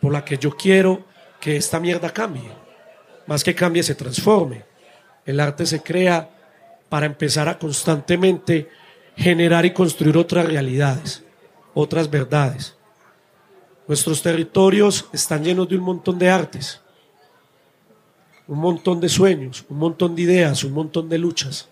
por 0.00 0.12
la 0.12 0.24
que 0.24 0.36
yo 0.36 0.50
quiero 0.56 1.04
que 1.40 1.56
esta 1.56 1.78
mierda 1.78 2.10
cambie. 2.10 2.50
Más 3.26 3.44
que 3.44 3.54
cambie, 3.54 3.84
se 3.84 3.94
transforme. 3.94 4.71
El 5.24 5.40
arte 5.40 5.66
se 5.66 5.82
crea 5.82 6.30
para 6.88 7.06
empezar 7.06 7.48
a 7.48 7.58
constantemente 7.58 8.68
generar 9.16 9.64
y 9.64 9.72
construir 9.72 10.16
otras 10.16 10.46
realidades, 10.46 11.22
otras 11.74 12.10
verdades. 12.10 12.74
Nuestros 13.86 14.22
territorios 14.22 15.06
están 15.12 15.44
llenos 15.44 15.68
de 15.68 15.76
un 15.76 15.82
montón 15.82 16.18
de 16.18 16.30
artes 16.30 16.82
un 18.52 18.58
montón 18.58 19.00
de 19.00 19.08
sueños, 19.08 19.64
un 19.68 19.78
montón 19.78 20.14
de 20.14 20.22
ideas, 20.22 20.64
un 20.64 20.72
montón 20.72 21.08
de 21.08 21.18
luchas. 21.18 21.68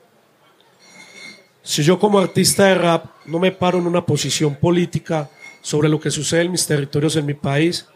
Si 1.62 1.82
yo 1.82 1.98
como 1.98 2.18
artista 2.18 2.64
de 2.64 2.74
rap 2.74 3.06
no 3.26 3.38
me 3.38 3.52
paro 3.52 3.78
en 3.78 3.86
una 3.86 4.06
posición 4.06 4.54
política 4.54 5.28
sobre 5.60 5.88
lo 5.88 6.00
que 6.00 6.10
sucede 6.10 6.42
en 6.42 6.52
mis 6.52 6.66
territorios 6.66 7.16
en 7.16 7.26
mi 7.26 7.34
país, 7.34 7.86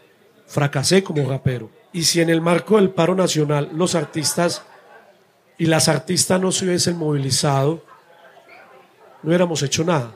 fracasé 0.46 1.02
como 1.02 1.26
rapero. 1.26 1.70
Y 1.92 2.02
si 2.02 2.20
en 2.20 2.28
el 2.28 2.40
marco 2.40 2.76
del 2.76 2.90
paro 2.90 3.14
nacional 3.14 3.70
los 3.72 3.94
artistas 3.94 4.62
y 5.58 5.66
las 5.66 5.88
artistas 5.88 6.40
no 6.40 6.50
se 6.50 6.64
hubiesen 6.64 6.96
movilizado, 6.96 7.82
no 9.22 9.28
hubiéramos 9.28 9.62
hecho 9.62 9.84
nada. 9.84 10.14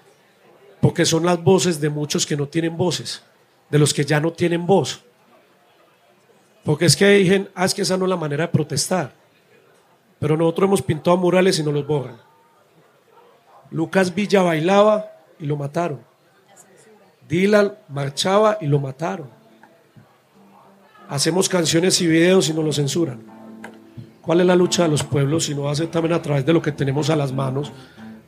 Porque 0.81 1.05
son 1.05 1.25
las 1.25 1.43
voces 1.43 1.81
de 1.81 1.89
muchos 1.89 2.27
que 2.27 2.37
no 2.37 2.47
tienen 2.47 2.77
voces, 2.77 3.23
de 3.71 3.79
los 3.79 3.93
que 3.93 4.05
ya 4.05 4.21
no 4.21 4.33
tienen 4.33 4.67
voz. 4.67 5.03
Porque 6.65 6.85
es 6.85 6.97
que 6.97 7.09
dicen, 7.11 7.49
ah, 7.55 7.65
es 7.65 7.75
que 7.75 7.83
esa 7.83 7.97
no 7.97 8.05
es 8.05 8.11
la 8.11 8.17
manera 8.17 8.47
de 8.47 8.53
protestar. 8.53 9.13
Pero 10.19 10.37
nosotros 10.37 10.69
hemos 10.69 10.83
pintado 10.83 11.17
murales 11.17 11.59
y 11.59 11.63
no 11.63 11.73
los 11.73 11.87
borran. 11.87 12.21
Lucas 13.71 14.15
Villa 14.15 14.43
bailaba 14.43 15.11
y 15.39 15.47
lo 15.47 15.57
mataron. 15.57 16.01
Dylan 17.29 17.77
marchaba 17.89 18.59
y 18.61 18.67
lo 18.67 18.79
mataron. 18.81 19.31
Hacemos 21.09 21.49
canciones 21.49 22.01
y 22.01 22.07
videos 22.07 22.49
y 22.49 22.55
no 22.55 22.63
lo 22.63 22.73
censuran. 22.73 23.38
¿Cuál 24.29 24.43
es 24.43 24.47
la 24.47 24.57
lucha 24.57 24.83
de 24.83 24.91
los 24.91 25.05
pueblos 25.05 25.47
si 25.47 25.55
no 25.55 25.63
va 25.63 25.73
a 25.73 25.75
ser 25.75 25.87
también 25.87 26.13
a 26.13 26.21
través 26.21 26.45
de 26.45 26.53
lo 26.53 26.61
que 26.61 26.71
tenemos 26.71 27.09
a 27.09 27.17
las 27.17 27.33
manos, 27.33 27.73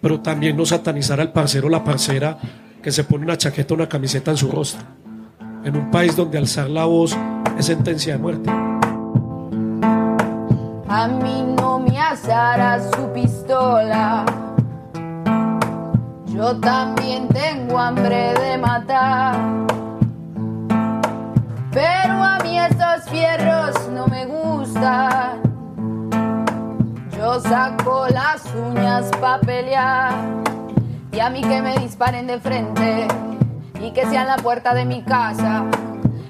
pero 0.01 0.19
también 0.21 0.57
no 0.57 0.65
satanizar 0.65 1.21
al 1.21 1.31
parcero 1.31 1.67
o 1.67 1.71
la 1.71 1.85
parcera 1.85 2.39
que 2.83 2.91
se 2.91 3.05
pone 3.05 3.25
una 3.25 3.37
chaqueta 3.37 3.75
o 3.75 3.77
una 3.77 3.87
camiseta 3.87 4.31
en 4.31 4.39
su 4.39 4.51
rostro? 4.51 4.81
En 5.63 5.77
un 5.77 5.91
país 5.91 6.17
donde 6.17 6.39
alzar 6.39 6.71
la 6.71 6.87
voz 6.87 7.15
sentencia 7.59 8.15
de 8.15 8.19
muerte. 8.19 8.51
A 10.89 11.07
mí 11.07 11.55
no 11.59 11.81
me 11.81 11.99
asará 11.99 12.81
su 12.81 13.13
pistola. 13.13 14.25
Yo 16.29 16.57
también 16.61 17.29
tengo 17.29 17.79
hambre 17.79 18.33
de 18.41 18.57
matar. 18.57 19.37
Pero 21.71 22.25
a 22.25 22.39
mí 22.43 22.59
esos 22.59 23.05
fierros 23.11 23.87
no 23.93 24.07
me 24.07 24.25
gustan. 24.25 25.50
Yo 27.21 27.39
saco 27.39 28.07
las 28.09 28.43
uñas 28.55 29.11
para 29.21 29.43
pelear. 29.43 30.15
Y 31.13 31.21
a 31.21 31.29
mí 31.29 31.43
que 31.43 31.61
me 31.61 31.77
disparen 31.79 32.27
de 32.27 32.41
frente. 32.41 33.09
Y 33.79 33.91
que 33.91 34.07
sean 34.07 34.27
la 34.27 34.37
puerta 34.37 34.73
de 34.73 34.87
mi 34.87 35.03
casa. 35.03 35.67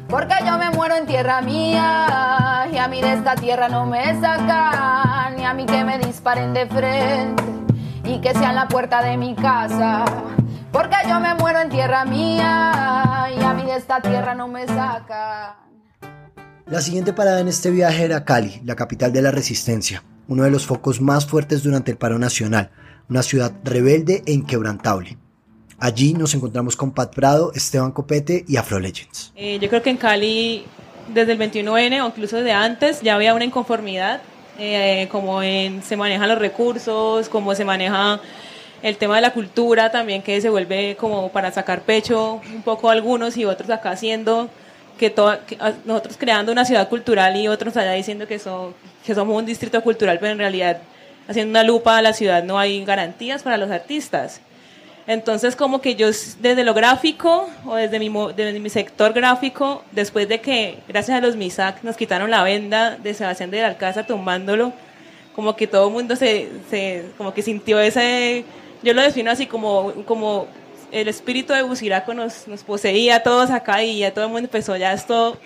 Porque 0.08 0.34
yo 0.44 0.58
me 0.58 0.70
muero 0.70 0.96
en 0.96 1.06
tierra 1.06 1.42
mía. 1.42 2.66
Y 2.72 2.76
a 2.76 2.88
mí 2.88 3.00
de 3.00 3.12
esta 3.12 3.36
tierra 3.36 3.68
no 3.68 3.86
me 3.86 4.20
sacan, 4.20 5.36
ni 5.36 5.44
a 5.44 5.54
mí 5.54 5.64
que 5.64 5.84
me 5.84 5.96
disparen 6.00 6.52
de 6.54 6.66
frente. 6.66 7.44
Y 8.02 8.20
que 8.20 8.34
sean 8.34 8.56
la 8.56 8.66
puerta 8.66 9.00
de 9.00 9.16
mi 9.16 9.36
casa. 9.36 10.04
Porque 10.72 10.96
yo 11.08 11.20
me 11.20 11.36
muero 11.36 11.60
en 11.60 11.68
tierra 11.68 12.04
mía. 12.04 13.28
Y 13.38 13.40
a 13.40 13.54
mí 13.54 13.62
de 13.64 13.76
esta 13.76 14.00
tierra 14.00 14.34
no 14.34 14.48
me 14.48 14.66
sacan. 14.66 15.54
La 16.66 16.80
siguiente 16.80 17.12
parada 17.12 17.38
en 17.38 17.46
este 17.46 17.70
viaje 17.70 18.04
era 18.04 18.24
Cali, 18.24 18.60
la 18.64 18.74
capital 18.74 19.12
de 19.12 19.22
la 19.22 19.30
resistencia, 19.30 20.02
uno 20.30 20.44
de 20.44 20.50
los 20.50 20.64
focos 20.64 21.00
más 21.00 21.26
fuertes 21.26 21.64
durante 21.64 21.90
el 21.90 21.98
paro 21.98 22.18
nacional, 22.18 22.70
una 23.08 23.22
ciudad 23.22 23.52
rebelde 23.64 24.22
e 24.26 24.32
inquebrantable. 24.32 25.18
Allí 25.80 26.14
nos 26.14 26.34
encontramos 26.34 26.76
con 26.76 26.92
Pat 26.92 27.12
Prado, 27.12 27.50
Esteban 27.52 27.90
Copete 27.90 28.44
y 28.46 28.56
Afro 28.56 28.78
Legends. 28.78 29.32
Eh, 29.34 29.58
yo 29.60 29.68
creo 29.68 29.82
que 29.82 29.90
en 29.90 29.96
Cali, 29.96 30.64
desde 31.12 31.32
el 31.32 31.38
21N 31.38 32.00
o 32.00 32.06
incluso 32.06 32.36
desde 32.36 32.52
antes, 32.52 33.00
ya 33.02 33.16
había 33.16 33.34
una 33.34 33.44
inconformidad, 33.44 34.22
eh, 34.56 35.08
como 35.10 35.42
en 35.42 35.82
se 35.82 35.96
manejan 35.96 36.28
los 36.28 36.38
recursos, 36.38 37.28
cómo 37.28 37.56
se 37.56 37.64
maneja 37.64 38.20
el 38.82 38.96
tema 38.98 39.16
de 39.16 39.22
la 39.22 39.32
cultura 39.32 39.90
también, 39.90 40.22
que 40.22 40.40
se 40.40 40.48
vuelve 40.48 40.96
como 40.96 41.32
para 41.32 41.50
sacar 41.50 41.82
pecho 41.82 42.40
un 42.54 42.62
poco 42.62 42.88
algunos 42.88 43.36
y 43.36 43.46
otros 43.46 43.68
acá 43.70 43.90
haciendo 43.90 44.48
que, 45.00 45.14
ah, 45.58 45.72
nosotros 45.86 46.16
creando 46.18 46.52
una 46.52 46.66
ciudad 46.66 46.88
cultural 46.88 47.34
y 47.36 47.48
otros 47.48 47.76
allá 47.76 47.92
diciendo 47.92 48.26
que, 48.26 48.38
que 49.04 49.14
somos 49.14 49.38
un 49.38 49.46
distrito 49.46 49.80
cultural, 49.82 50.18
pero 50.20 50.32
en 50.32 50.38
realidad 50.38 50.78
haciendo 51.26 51.50
una 51.50 51.62
lupa 51.62 51.96
a 51.96 52.02
la 52.02 52.12
ciudad 52.12 52.44
no 52.44 52.58
hay 52.58 52.84
garantías 52.84 53.42
para 53.42 53.56
los 53.56 53.70
artistas. 53.70 54.40
Entonces, 55.06 55.56
como 55.56 55.80
que 55.80 55.94
yo 55.94 56.08
desde 56.08 56.62
lo 56.62 56.74
gráfico 56.74 57.48
o 57.64 57.74
desde 57.74 57.98
mi, 57.98 58.10
desde 58.36 58.60
mi 58.60 58.68
sector 58.68 59.12
gráfico, 59.12 59.82
después 59.90 60.28
de 60.28 60.40
que, 60.40 60.78
gracias 60.86 61.16
a 61.16 61.20
los 61.20 61.34
MISAC, 61.34 61.82
nos 61.82 61.96
quitaron 61.96 62.30
la 62.30 62.42
venda 62.42 62.96
de 62.96 63.14
Sebastián 63.14 63.50
de 63.50 63.62
la 63.62 63.68
Alcázar 63.68 64.06
tumbándolo, 64.06 64.72
como 65.34 65.56
que 65.56 65.66
todo 65.66 65.88
el 65.88 65.94
mundo 65.94 66.14
se, 66.14 66.48
se, 66.68 67.06
como 67.16 67.32
que 67.32 67.42
sintió 67.42 67.80
ese, 67.80 68.44
yo 68.82 68.92
lo 68.92 69.02
defino 69.02 69.30
así 69.30 69.46
como, 69.46 69.92
como 70.04 70.46
el 70.92 71.08
espíritu 71.08 71.52
de 71.52 71.62
Buciraco 71.62 72.14
nos, 72.14 72.44
poseía 72.66 73.16
a 73.16 73.22
todos 73.22 73.50
acá 73.50 73.82
y 73.82 73.98
ya 73.98 74.14
todo 74.14 74.26
el 74.26 74.30
mundo 74.30 74.46
empezó, 74.46 74.76
ya 74.76 74.92
esto, 74.92 75.38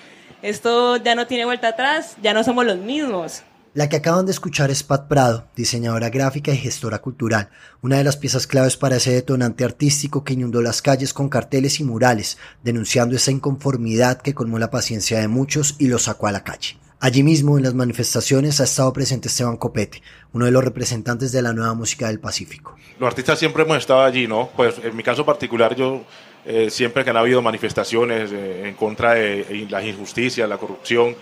esto 0.42 0.96
ya 0.96 1.14
no 1.14 1.26
tiene 1.26 1.44
vuelta 1.44 1.68
atrás, 1.68 2.16
ya 2.22 2.34
no 2.34 2.44
somos 2.44 2.64
los 2.64 2.78
mismos. 2.78 3.42
La 3.74 3.88
que 3.88 3.96
acaban 3.96 4.24
de 4.24 4.30
escuchar 4.30 4.70
es 4.70 4.84
Pat 4.84 5.08
Prado, 5.08 5.48
diseñadora 5.56 6.08
gráfica 6.08 6.52
y 6.52 6.56
gestora 6.56 7.00
cultural, 7.00 7.50
una 7.82 7.96
de 7.96 8.04
las 8.04 8.16
piezas 8.16 8.46
claves 8.46 8.76
para 8.76 8.96
ese 8.96 9.10
detonante 9.10 9.64
artístico 9.64 10.22
que 10.22 10.34
inundó 10.34 10.62
las 10.62 10.80
calles 10.80 11.12
con 11.12 11.28
carteles 11.28 11.80
y 11.80 11.84
murales, 11.84 12.38
denunciando 12.62 13.16
esa 13.16 13.32
inconformidad 13.32 14.22
que 14.22 14.32
colmó 14.32 14.60
la 14.60 14.70
paciencia 14.70 15.18
de 15.18 15.26
muchos 15.26 15.74
y 15.80 15.88
los 15.88 16.04
sacó 16.04 16.28
a 16.28 16.32
la 16.32 16.44
calle. 16.44 16.78
Allí 17.00 17.22
mismo, 17.22 17.58
en 17.58 17.64
las 17.64 17.74
manifestaciones, 17.74 18.60
ha 18.60 18.64
estado 18.64 18.92
presente 18.92 19.28
Esteban 19.28 19.56
Copete, 19.56 20.02
uno 20.32 20.46
de 20.46 20.50
los 20.50 20.64
representantes 20.64 21.32
de 21.32 21.42
la 21.42 21.52
nueva 21.52 21.74
música 21.74 22.06
del 22.06 22.18
Pacífico. 22.18 22.76
Los 22.98 23.08
artistas 23.08 23.38
siempre 23.38 23.64
hemos 23.64 23.78
estado 23.78 24.02
allí, 24.02 24.26
¿no? 24.26 24.50
Pues 24.56 24.76
en 24.82 24.96
mi 24.96 25.02
caso 25.02 25.24
particular, 25.26 25.74
yo 25.74 26.02
eh, 26.46 26.70
siempre 26.70 27.04
que 27.04 27.10
han 27.10 27.16
habido 27.16 27.42
manifestaciones 27.42 28.30
eh, 28.32 28.68
en 28.68 28.74
contra 28.74 29.14
de, 29.14 29.44
de 29.44 29.66
la 29.68 29.84
injusticia, 29.84 30.46
la 30.46 30.56
corrupción, 30.56 31.14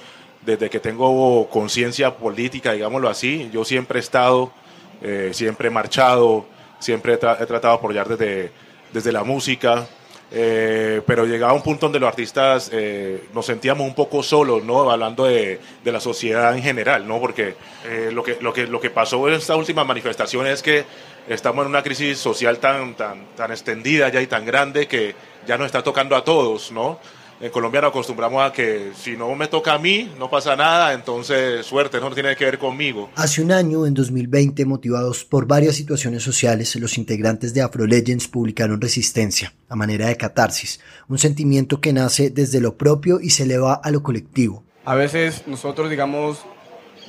desde 0.44 0.68
que 0.68 0.80
tengo 0.80 1.48
conciencia 1.48 2.16
política, 2.16 2.72
digámoslo 2.72 3.08
así. 3.08 3.48
Yo 3.52 3.64
siempre 3.64 3.98
he 3.98 4.02
estado, 4.02 4.52
eh, 5.00 5.30
siempre 5.32 5.68
he 5.68 5.70
marchado, 5.70 6.46
siempre 6.78 7.14
he 7.14 7.16
tratado 7.16 7.68
de 7.68 7.74
apoyar 7.74 8.08
desde, 8.08 8.52
desde 8.92 9.12
la 9.12 9.24
música. 9.24 9.86
Eh, 10.34 11.02
pero 11.06 11.26
llegaba 11.26 11.52
un 11.52 11.62
punto 11.62 11.86
donde 11.86 12.00
los 12.00 12.08
artistas 12.08 12.70
eh, 12.72 13.24
nos 13.34 13.44
sentíamos 13.44 13.86
un 13.86 13.94
poco 13.94 14.22
solos, 14.22 14.64
¿no? 14.64 14.90
Hablando 14.90 15.24
de, 15.24 15.60
de 15.84 15.92
la 15.92 16.00
sociedad 16.00 16.56
en 16.56 16.62
general, 16.62 17.06
¿no? 17.06 17.20
Porque 17.20 17.54
eh, 17.84 18.10
lo, 18.12 18.22
que, 18.22 18.38
lo, 18.40 18.50
que, 18.50 18.66
lo 18.66 18.80
que 18.80 18.88
pasó 18.88 19.28
en 19.28 19.34
esta 19.34 19.56
última 19.56 19.84
manifestación 19.84 20.46
es 20.46 20.62
que 20.62 20.86
estamos 21.28 21.64
en 21.64 21.68
una 21.68 21.82
crisis 21.82 22.18
social 22.18 22.58
tan, 22.58 22.94
tan, 22.94 23.26
tan 23.36 23.50
extendida 23.50 24.08
ya 24.08 24.22
y 24.22 24.26
tan 24.26 24.46
grande 24.46 24.88
que 24.88 25.14
ya 25.46 25.58
nos 25.58 25.66
está 25.66 25.82
tocando 25.82 26.16
a 26.16 26.24
todos, 26.24 26.72
¿no? 26.72 26.98
En 27.42 27.50
Colombia 27.50 27.80
nos 27.80 27.90
acostumbramos 27.90 28.40
a 28.40 28.52
que 28.52 28.92
si 28.94 29.16
no 29.16 29.34
me 29.34 29.48
toca 29.48 29.72
a 29.74 29.78
mí, 29.78 30.08
no 30.16 30.30
pasa 30.30 30.54
nada, 30.54 30.92
entonces 30.92 31.66
suerte, 31.66 31.98
no 31.98 32.08
tiene 32.12 32.36
que 32.36 32.44
ver 32.44 32.56
conmigo. 32.56 33.10
Hace 33.16 33.42
un 33.42 33.50
año, 33.50 33.84
en 33.84 33.94
2020, 33.94 34.64
motivados 34.64 35.24
por 35.24 35.44
varias 35.48 35.74
situaciones 35.74 36.22
sociales, 36.22 36.76
los 36.76 36.96
integrantes 36.98 37.52
de 37.52 37.62
Afro 37.62 37.84
Legends 37.84 38.28
publicaron 38.28 38.80
Resistencia, 38.80 39.52
a 39.68 39.74
manera 39.74 40.06
de 40.06 40.16
catarsis, 40.16 40.78
un 41.08 41.18
sentimiento 41.18 41.80
que 41.80 41.92
nace 41.92 42.30
desde 42.30 42.60
lo 42.60 42.76
propio 42.76 43.18
y 43.20 43.30
se 43.30 43.42
eleva 43.42 43.74
a 43.74 43.90
lo 43.90 44.04
colectivo. 44.04 44.62
A 44.84 44.94
veces 44.94 45.42
nosotros, 45.48 45.90
digamos, 45.90 46.38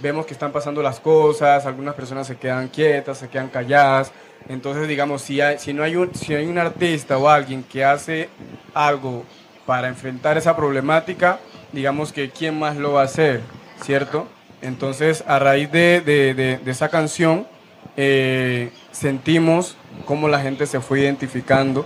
vemos 0.02 0.26
que 0.26 0.34
están 0.34 0.52
pasando 0.52 0.82
las 0.82 1.00
cosas, 1.00 1.68
algunas 1.68 1.94
personas 1.94 2.26
se 2.26 2.38
quedan 2.38 2.70
quietas, 2.70 3.20
se 3.20 3.30
quedan 3.30 3.50
calladas. 3.50 4.12
Entonces, 4.50 4.88
digamos, 4.88 5.22
si, 5.22 5.42
hay- 5.42 5.60
si, 5.60 5.74
no 5.74 5.84
hay 5.84 5.96
un, 5.96 6.14
si 6.16 6.34
hay 6.34 6.48
un 6.48 6.58
artista 6.58 7.20
o 7.20 7.30
alguien 7.30 7.62
que 7.62 7.86
hace 7.86 8.30
algo 8.74 9.24
para 9.66 9.88
enfrentar 9.88 10.38
esa 10.38 10.56
problemática, 10.56 11.40
digamos 11.72 12.12
que 12.12 12.30
quién 12.30 12.58
más 12.60 12.76
lo 12.78 12.94
va 12.94 13.02
a 13.02 13.06
hacer, 13.06 13.42
¿cierto? 13.82 14.28
Entonces, 14.62 15.24
a 15.28 15.40
raíz 15.40 15.72
de, 15.72 16.02
de- 16.02 16.34
de- 16.34 16.58
de 16.58 16.72
esa 16.72 16.90
canción, 16.90 17.48
eh, 17.98 18.72
sentimos 18.92 19.76
cómo 20.06 20.28
la 20.28 20.40
gente 20.40 20.66
se 20.66 20.80
fue 20.80 21.02
identificando 21.02 21.86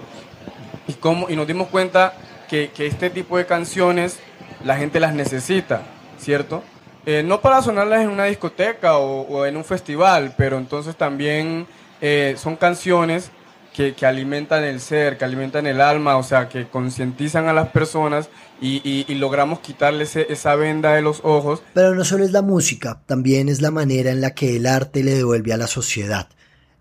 y, 0.87 0.93
cómo, 0.93 1.29
y 1.29 1.35
nos 1.35 1.47
dimos 1.47 1.67
cuenta 1.67 2.13
que, 2.49 2.69
que 2.73 2.87
este 2.87 3.09
tipo 3.09 3.37
de 3.37 3.45
canciones 3.45 4.19
la 4.63 4.77
gente 4.77 4.99
las 4.99 5.13
necesita, 5.13 5.81
¿cierto? 6.17 6.63
Eh, 7.05 7.23
no 7.25 7.41
para 7.41 7.61
sonarlas 7.61 8.01
en 8.01 8.09
una 8.09 8.25
discoteca 8.25 8.97
o, 8.97 9.21
o 9.21 9.45
en 9.45 9.55
un 9.57 9.63
festival, 9.63 10.33
pero 10.37 10.57
entonces 10.57 10.95
también 10.95 11.67
eh, 12.01 12.35
son 12.37 12.55
canciones 12.55 13.31
que, 13.77 13.93
que 13.93 14.05
alimentan 14.07 14.63
el 14.63 14.79
ser, 14.81 15.17
que 15.19 15.23
alimentan 15.25 15.67
el 15.67 15.79
alma, 15.81 16.17
o 16.17 16.23
sea, 16.23 16.49
que 16.49 16.67
concientizan 16.67 17.47
a 17.47 17.53
las 17.53 17.67
personas 17.69 18.27
y, 18.59 18.81
y- 18.83 19.05
y 19.07 19.15
logramos 19.15 19.59
quitarles 19.59 20.15
esa 20.15 20.55
venda 20.55 20.93
de 20.93 21.03
los 21.03 21.19
ojos 21.23 21.61
Pero 21.75 21.93
no 21.93 22.03
solo 22.03 22.25
es 22.25 22.31
la 22.31 22.41
música, 22.41 23.01
también 23.05 23.47
es 23.49 23.61
la 23.61 23.69
manera 23.69 24.09
en 24.09 24.19
la 24.19 24.33
que 24.33 24.55
el 24.57 24.65
arte 24.65 25.03
le 25.03 25.13
devuelve 25.13 25.53
a 25.53 25.57
la 25.57 25.67
sociedad. 25.67 26.27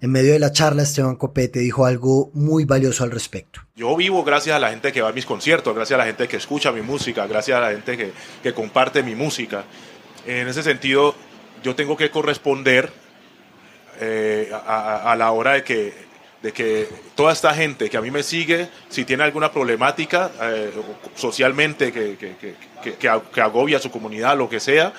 En 0.00 0.10
medio 0.10 0.32
de 0.32 0.38
la 0.38 0.52
charla, 0.52 0.82
Esteban 0.84 1.16
Copete 1.16 1.58
dijo 1.58 1.84
algo 1.86 2.30
muy 2.34 2.64
valioso 2.64 3.04
al 3.04 3.10
respecto. 3.10 3.60
Yo 3.76 3.94
vivo 3.96 4.24
gracias 4.24 4.56
a 4.56 4.58
la 4.58 4.70
gente 4.70 4.90
que 4.92 5.02
va 5.02 5.10
a 5.10 5.12
mis 5.12 5.26
conciertos, 5.26 5.74
gracias 5.74 5.96
a 5.96 6.02
la 6.02 6.06
gente 6.06 6.28
que 6.28 6.36
escucha 6.38 6.72
mi 6.72 6.80
música, 6.82 7.26
gracias 7.26 7.58
a 7.58 7.60
la 7.60 7.70
gente 7.72 7.96
que, 7.96 8.12
que 8.42 8.52
comparte 8.54 9.02
mi 9.02 9.14
música. 9.14 9.64
En 10.26 10.48
ese 10.48 10.62
sentido, 10.62 11.14
yo 11.62 11.74
tengo 11.76 11.94
que 11.96 12.10
corresponder 12.10 12.90
eh, 14.00 14.50
a, 14.52 14.56
a- 14.58 15.12
a 15.12 15.16
la 15.16 15.30
hora 15.32 15.52
de 15.52 15.62
que, 15.64 16.05
de 16.42 16.52
que 16.52 16.88
toda 17.14 17.32
esta 17.32 17.52
gente 17.54 17.88
que 17.90 17.96
a 17.96 18.00
mí 18.00 18.10
me 18.10 18.22
sigue, 18.22 18.68
si 18.88 19.04
tiene 19.04 19.22
alguna 19.24 19.50
problemática 19.50 20.30
eh, 20.42 20.70
socialmente 21.14 21.92
que, 21.92 22.16
que, 22.16 22.36
que, 22.82 22.94
que- 22.94 23.40
agobia 23.40 23.78
a 23.78 23.80
su 23.80 23.90
comunidad, 23.90 24.36
lo 24.36 24.48
que 24.48 24.60
sea, 24.60 24.92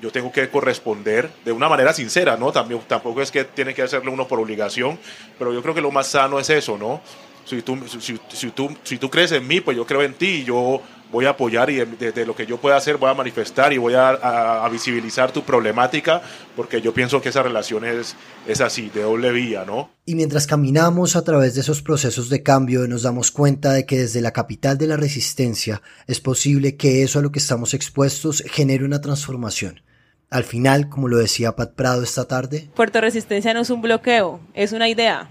yo 0.00 0.10
tengo 0.10 0.30
que 0.32 0.48
corresponder 0.48 1.30
de 1.44 1.52
una 1.52 1.68
manera 1.68 1.92
sincera, 1.92 2.36
¿no? 2.36 2.52
También, 2.52 2.80
tampoco 2.86 3.22
es 3.22 3.30
que 3.30 3.44
tiene 3.44 3.72
que 3.74 3.82
hacerlo 3.82 4.12
uno 4.12 4.26
por 4.28 4.38
obligación, 4.38 4.98
pero 5.38 5.52
yo 5.52 5.62
creo 5.62 5.74
que 5.74 5.80
lo 5.80 5.90
más 5.90 6.08
sano 6.08 6.38
es 6.38 6.50
eso, 6.50 6.76
¿no? 6.76 7.00
Si 7.44 7.62
tú, 7.62 7.78
si, 8.00 8.18
si 8.32 8.50
tú, 8.50 8.76
si 8.84 8.98
tú 8.98 9.10
crees 9.10 9.32
en 9.32 9.46
mí, 9.46 9.60
pues 9.60 9.76
yo 9.76 9.86
creo 9.86 10.02
en 10.02 10.14
ti 10.14 10.26
y 10.26 10.44
yo 10.44 10.80
voy 11.12 11.26
a 11.26 11.30
apoyar 11.30 11.68
y 11.70 11.76
desde 11.84 12.24
lo 12.26 12.34
que 12.34 12.46
yo 12.46 12.56
pueda 12.56 12.76
hacer 12.76 12.96
voy 12.96 13.10
a 13.10 13.14
manifestar 13.14 13.72
y 13.72 13.78
voy 13.78 13.94
a, 13.94 14.08
a- 14.08 14.64
a 14.64 14.68
visibilizar 14.70 15.30
tu 15.30 15.42
problemática 15.44 16.22
porque 16.56 16.80
yo 16.80 16.92
pienso 16.94 17.20
que 17.20 17.28
esa 17.28 17.42
relación 17.42 17.84
es, 17.84 18.16
es 18.48 18.60
así, 18.62 18.90
de 18.94 19.02
doble 19.02 19.30
vía, 19.30 19.64
¿no? 19.66 19.90
Y 20.06 20.14
mientras 20.14 20.46
caminamos 20.46 21.14
a 21.14 21.22
través 21.22 21.54
de 21.54 21.60
esos 21.60 21.82
procesos 21.82 22.28
de 22.30 22.42
cambio, 22.42 22.88
nos 22.88 23.02
damos 23.02 23.30
cuenta 23.30 23.72
de 23.72 23.84
que 23.86 23.98
desde 23.98 24.20
la 24.22 24.32
capital 24.32 24.78
de 24.78 24.86
la 24.86 24.96
resistencia 24.96 25.82
es 26.06 26.20
posible 26.20 26.76
que 26.76 27.02
eso 27.02 27.18
a 27.18 27.22
lo 27.22 27.30
que 27.30 27.38
estamos 27.38 27.74
expuestos 27.74 28.42
genere 28.50 28.84
una 28.84 29.00
transformación. 29.00 29.82
Al 30.30 30.44
final, 30.44 30.88
como 30.88 31.08
lo 31.08 31.18
decía 31.18 31.54
Pat 31.56 31.74
Prado 31.74 32.02
esta 32.02 32.24
tarde, 32.26 32.70
Puerto 32.74 33.00
Resistencia 33.02 33.52
no 33.52 33.60
es 33.60 33.68
un 33.70 33.82
bloqueo, 33.82 34.40
es 34.54 34.72
una 34.72 34.88
idea. 34.88 35.30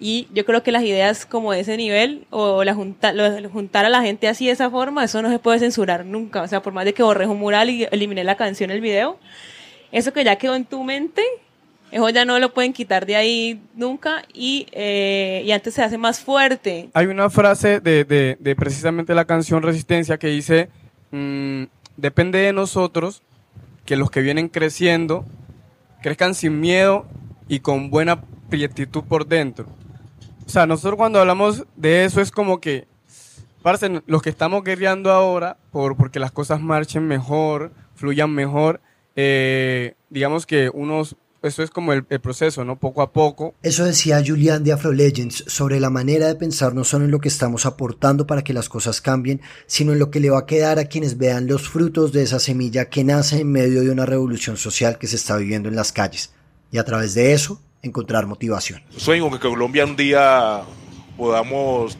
Y 0.00 0.28
yo 0.32 0.44
creo 0.44 0.62
que 0.62 0.70
las 0.70 0.84
ideas 0.84 1.26
como 1.26 1.52
de 1.52 1.60
ese 1.60 1.76
nivel, 1.76 2.24
o 2.30 2.62
la 2.62 2.74
junta, 2.74 3.12
lo- 3.12 3.48
juntar 3.50 3.84
a 3.84 3.88
la 3.88 4.00
gente 4.02 4.28
así 4.28 4.46
de 4.46 4.52
esa 4.52 4.70
forma, 4.70 5.02
eso 5.04 5.22
no 5.22 5.30
se 5.30 5.38
puede 5.40 5.58
censurar 5.58 6.04
nunca. 6.06 6.42
O 6.42 6.48
sea, 6.48 6.62
por 6.62 6.72
más 6.72 6.84
de 6.84 6.94
que 6.94 7.02
borres 7.02 7.26
un 7.28 7.38
mural 7.38 7.68
y 7.70 7.86
elimines 7.90 8.24
la 8.24 8.36
canción, 8.36 8.70
el 8.70 8.80
video, 8.80 9.18
eso 9.90 10.12
que 10.12 10.22
ya 10.22 10.36
quedó 10.36 10.54
en 10.54 10.64
tu 10.66 10.84
mente, 10.84 11.22
eso 11.90 12.08
ya 12.10 12.24
no 12.24 12.38
lo 12.38 12.52
pueden 12.54 12.72
quitar 12.72 13.06
de 13.06 13.16
ahí 13.16 13.60
nunca 13.74 14.22
y, 14.32 14.66
eh, 14.72 15.42
y 15.44 15.50
antes 15.50 15.74
se 15.74 15.82
hace 15.82 15.98
más 15.98 16.20
fuerte. 16.20 16.90
Hay 16.94 17.06
una 17.06 17.28
frase 17.30 17.80
de, 17.80 18.04
de- 18.04 18.36
de 18.38 18.54
precisamente 18.56 19.14
la 19.14 19.24
canción 19.24 19.62
Resistencia 19.62 20.16
que 20.18 20.28
dice, 20.28 20.68
mm, 21.10 21.64
depende 21.96 22.38
de 22.38 22.52
nosotros 22.52 23.22
que 23.84 23.96
los 23.96 24.10
que 24.10 24.20
vienen 24.20 24.48
creciendo 24.48 25.24
crezcan 26.02 26.34
sin 26.36 26.60
miedo 26.60 27.06
y 27.48 27.60
con 27.60 27.90
buena 27.90 28.20
prietitud 28.48 29.02
por 29.02 29.26
dentro. 29.26 29.66
O 30.48 30.50
sea, 30.50 30.66
nosotros 30.66 30.96
cuando 30.96 31.20
hablamos 31.20 31.66
de 31.76 32.06
eso 32.06 32.22
es 32.22 32.30
como 32.30 32.58
que, 32.58 32.88
parce, 33.60 34.00
los 34.06 34.22
que 34.22 34.30
estamos 34.30 34.64
guerreando 34.64 35.12
ahora 35.12 35.58
por 35.70 35.94
porque 35.94 36.18
las 36.18 36.32
cosas 36.32 36.62
marchen 36.62 37.06
mejor, 37.06 37.70
fluyan 37.94 38.30
mejor, 38.30 38.80
eh, 39.14 39.92
digamos 40.08 40.46
que 40.46 40.70
unos, 40.72 41.16
eso 41.42 41.62
es 41.62 41.68
como 41.68 41.92
el, 41.92 42.06
el 42.08 42.20
proceso, 42.20 42.64
¿no? 42.64 42.78
Poco 42.78 43.02
a 43.02 43.12
poco, 43.12 43.56
eso 43.62 43.84
decía 43.84 44.22
Julian 44.26 44.64
de 44.64 44.72
Afro 44.72 44.90
Legends 44.90 45.44
sobre 45.48 45.80
la 45.80 45.90
manera 45.90 46.28
de 46.28 46.36
pensar 46.36 46.74
no 46.74 46.82
solo 46.82 47.04
en 47.04 47.10
lo 47.10 47.20
que 47.20 47.28
estamos 47.28 47.66
aportando 47.66 48.26
para 48.26 48.42
que 48.42 48.54
las 48.54 48.70
cosas 48.70 49.02
cambien, 49.02 49.42
sino 49.66 49.92
en 49.92 49.98
lo 49.98 50.10
que 50.10 50.20
le 50.20 50.30
va 50.30 50.38
a 50.38 50.46
quedar 50.46 50.78
a 50.78 50.86
quienes 50.86 51.18
vean 51.18 51.46
los 51.46 51.68
frutos 51.68 52.10
de 52.12 52.22
esa 52.22 52.38
semilla 52.38 52.88
que 52.88 53.04
nace 53.04 53.42
en 53.42 53.52
medio 53.52 53.82
de 53.82 53.90
una 53.90 54.06
revolución 54.06 54.56
social 54.56 54.96
que 54.96 55.08
se 55.08 55.16
está 55.16 55.36
viviendo 55.36 55.68
en 55.68 55.76
las 55.76 55.92
calles. 55.92 56.32
Y 56.70 56.78
a 56.78 56.84
través 56.84 57.12
de 57.12 57.34
eso, 57.34 57.60
encontrar 57.82 58.26
motivación. 58.26 58.82
Sueño 58.96 59.30
que 59.30 59.38
Colombia 59.38 59.84
un 59.84 59.96
día 59.96 60.62
podamos 61.16 61.96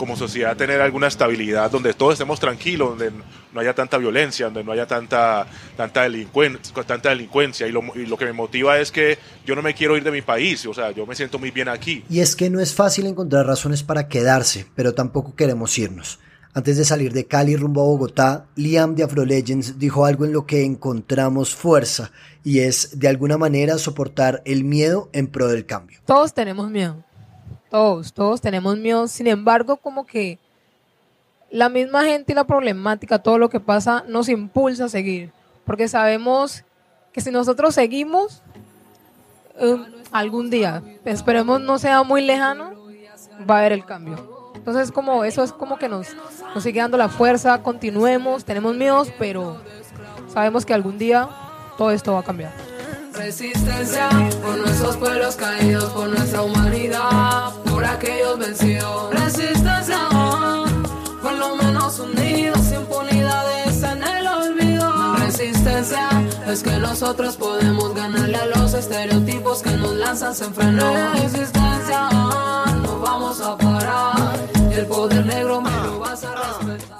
como 0.00 0.16
sociedad 0.16 0.56
tener 0.56 0.80
alguna 0.80 1.08
estabilidad, 1.08 1.70
donde 1.70 1.92
todos 1.92 2.14
estemos 2.14 2.40
tranquilos, 2.40 2.98
donde 2.98 3.12
no 3.52 3.60
haya 3.60 3.74
tanta 3.74 3.98
violencia, 3.98 4.46
donde 4.46 4.64
no 4.64 4.72
haya 4.72 4.86
tanta, 4.86 5.46
tanta, 5.76 6.04
delincuencia, 6.04 6.72
tanta 6.86 7.10
delincuencia. 7.10 7.66
Y 7.66 7.70
lo, 7.70 7.82
y 7.94 8.06
lo 8.06 8.16
que 8.16 8.24
me 8.24 8.32
motiva 8.32 8.78
es 8.78 8.90
que 8.90 9.18
yo 9.44 9.54
no 9.54 9.60
me 9.60 9.74
quiero 9.74 9.98
ir 9.98 10.02
de 10.02 10.10
mi 10.10 10.22
país, 10.22 10.64
o 10.64 10.72
sea, 10.72 10.90
yo 10.92 11.04
me 11.04 11.14
siento 11.14 11.38
muy 11.38 11.50
bien 11.50 11.68
aquí. 11.68 12.02
Y 12.08 12.20
es 12.20 12.34
que 12.34 12.48
no 12.48 12.60
es 12.60 12.74
fácil 12.74 13.06
encontrar 13.06 13.46
razones 13.46 13.82
para 13.82 14.08
quedarse, 14.08 14.64
pero 14.74 14.94
tampoco 14.94 15.36
queremos 15.36 15.76
irnos. 15.76 16.18
Antes 16.52 16.76
de 16.76 16.84
salir 16.84 17.12
de 17.12 17.26
Cali 17.26 17.54
rumbo 17.54 17.80
a 17.80 17.84
Bogotá, 17.84 18.46
Liam 18.56 18.96
de 18.96 19.04
Afro 19.04 19.24
Legends 19.24 19.78
dijo 19.78 20.04
algo 20.04 20.24
en 20.24 20.32
lo 20.32 20.46
que 20.46 20.64
encontramos 20.64 21.54
fuerza, 21.54 22.10
y 22.42 22.60
es 22.60 22.98
de 22.98 23.06
alguna 23.06 23.38
manera 23.38 23.78
soportar 23.78 24.42
el 24.44 24.64
miedo 24.64 25.08
en 25.12 25.28
pro 25.28 25.46
del 25.46 25.64
cambio. 25.64 26.00
Todos 26.06 26.34
tenemos 26.34 26.68
miedo. 26.68 27.04
Todos, 27.70 28.12
todos 28.12 28.40
tenemos 28.40 28.76
miedo. 28.76 29.06
Sin 29.06 29.28
embargo, 29.28 29.76
como 29.76 30.04
que 30.04 30.40
la 31.52 31.68
misma 31.68 32.04
gente 32.04 32.32
y 32.32 32.34
la 32.34 32.44
problemática, 32.44 33.20
todo 33.20 33.38
lo 33.38 33.48
que 33.48 33.60
pasa, 33.60 34.04
nos 34.08 34.28
impulsa 34.28 34.86
a 34.86 34.88
seguir. 34.88 35.30
Porque 35.64 35.86
sabemos 35.86 36.64
que 37.12 37.20
si 37.20 37.30
nosotros 37.30 37.76
seguimos, 37.76 38.42
eh, 39.60 39.76
algún 40.10 40.50
día, 40.50 40.82
esperemos 41.04 41.60
no 41.60 41.78
sea 41.78 42.02
muy 42.02 42.22
lejano, 42.22 42.72
va 43.48 43.56
a 43.56 43.58
haber 43.60 43.72
el 43.72 43.84
cambio. 43.84 44.39
Entonces, 44.60 44.92
como 44.92 45.24
eso 45.24 45.42
es 45.42 45.52
como 45.52 45.78
que 45.78 45.88
nos, 45.88 46.08
nos 46.54 46.62
sigue 46.62 46.80
dando 46.80 46.98
la 46.98 47.08
fuerza, 47.08 47.62
continuemos, 47.62 48.44
tenemos 48.44 48.76
miedos, 48.76 49.08
pero 49.18 49.56
sabemos 50.32 50.66
que 50.66 50.74
algún 50.74 50.98
día 50.98 51.28
todo 51.78 51.90
esto 51.90 52.12
va 52.12 52.20
a 52.20 52.22
cambiar. 52.22 52.52
Resistencia 53.14 54.10
por 54.42 54.58
nuestros 54.58 54.98
pueblos 54.98 55.36
caídos, 55.36 55.84
por 55.92 56.10
nuestra 56.10 56.42
humanidad, 56.42 57.54
por 57.70 57.82
aquellos 57.86 58.38
vencidos. 58.38 59.14
Resistencia, 59.14 59.98
por 61.22 61.32
lo 61.32 61.56
menos 61.56 61.98
unidos, 61.98 62.70
impunidades 62.70 63.82
en 63.82 64.02
el 64.02 64.26
olvido. 64.26 65.14
Resistencia 65.16 66.06
es 66.46 66.62
que 66.62 66.72
nosotros 66.72 67.36
podemos 67.36 67.94
ganarle 67.94 68.36
a 68.36 68.46
los 68.46 68.74
estereotipos 68.74 69.62
que 69.62 69.70
nos 69.70 69.92
lanzan 69.96 70.34
sin 70.34 70.52
freno. 70.52 70.84
Resistencia, 71.14 72.10
no 72.82 73.00
vamos 73.00 73.40
a 73.40 73.56
parar. 73.56 74.19
El 74.80 74.86
poder 74.86 75.26
negro 75.26 75.60
me 75.60 75.70
lo 75.70 75.98
vas 75.98 76.24
a 76.24 76.34
respetar. 76.34 76.98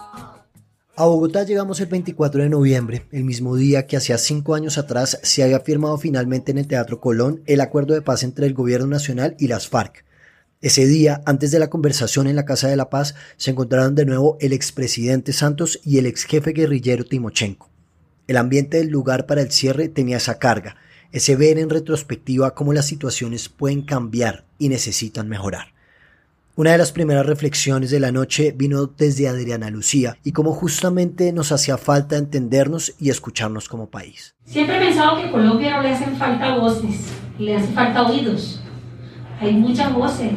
A 0.97 1.05
Bogotá 1.07 1.45
llegamos 1.45 1.81
el 1.81 1.87
24 1.87 2.43
de 2.43 2.51
noviembre, 2.51 3.07
el 3.11 3.25
mismo 3.25 3.57
día 3.57 3.87
que 3.87 3.97
hacía 3.97 4.19
cinco 4.19 4.55
años 4.55 4.77
atrás 4.77 5.19
se 5.23 5.43
había 5.43 5.61
firmado 5.61 5.97
finalmente 5.97 6.53
en 6.53 6.59
el 6.59 6.67
Teatro 6.67 7.01
Colón 7.01 7.43
el 7.47 7.63
acuerdo 7.63 7.95
de 7.95 8.03
paz 8.03 8.23
entre 8.23 8.47
el 8.47 8.53
Gobierno 8.53 8.87
Nacional 8.87 9.35
y 9.39 9.49
las 9.49 9.67
FARC. 9.67 10.05
Ese 10.61 10.85
día, 10.87 11.23
antes 11.25 11.53
de 11.53 11.59
la 11.59 11.71
conversación 11.71 12.27
en 12.27 12.37
la 12.37 12.45
Casa 12.45 12.69
de 12.69 12.77
la 12.77 12.91
Paz, 12.91 13.15
se 13.39 13.53
encontraron 13.53 13.95
de 13.95 14.05
nuevo 14.05 14.37
el 14.41 14.53
expresidente 14.53 15.33
Santos 15.33 15.81
y 15.83 15.97
el 15.97 16.05
ex 16.05 16.25
jefe 16.25 16.53
guerrillero 16.53 17.07
Timochenko. 17.07 17.71
El 18.27 18.37
ambiente 18.37 18.77
del 18.77 18.89
lugar 18.89 19.25
para 19.25 19.41
el 19.41 19.53
cierre 19.53 19.89
tenía 19.89 20.19
esa 20.19 20.39
carga, 20.39 20.77
ese 21.13 21.35
ver 21.35 21.57
en 21.57 21.71
retrospectiva 21.71 22.55
cómo 22.55 22.75
las 22.75 22.85
situaciones 22.85 23.49
pueden 23.49 23.81
cambiar 23.81 24.45
y 24.59 24.69
necesitan 24.69 25.31
mejorar. 25.31 25.80
Una 26.61 26.73
de 26.73 26.77
las 26.77 26.93
primeras 26.93 27.25
reflexiones 27.25 27.91
de 27.91 28.01
la 28.01 28.13
noche 28.13 28.53
vino 28.55 28.85
desde 28.85 29.29
Adriana 29.29 29.71
Lucía 29.71 30.19
y 30.23 30.33
cómo 30.33 30.53
justamente 30.53 31.33
nos 31.33 31.53
hacía 31.53 31.79
falta 31.79 32.19
entendernos 32.19 32.93
y 33.01 33.09
escucharnos 33.09 33.67
como 33.67 33.89
país. 33.89 34.35
Siempre 34.45 34.77
he 34.77 34.81
pensado 34.81 35.17
que 35.17 35.29
a 35.29 35.31
Colombia 35.31 35.79
no 35.79 35.83
le 35.83 35.89
hacen 35.89 36.15
falta 36.17 36.57
voces, 36.57 36.97
le 37.39 37.57
hacen 37.57 37.73
falta 37.73 38.03
oídos. 38.03 38.61
Hay 39.41 39.55
muchas 39.55 39.91
voces. 39.95 40.33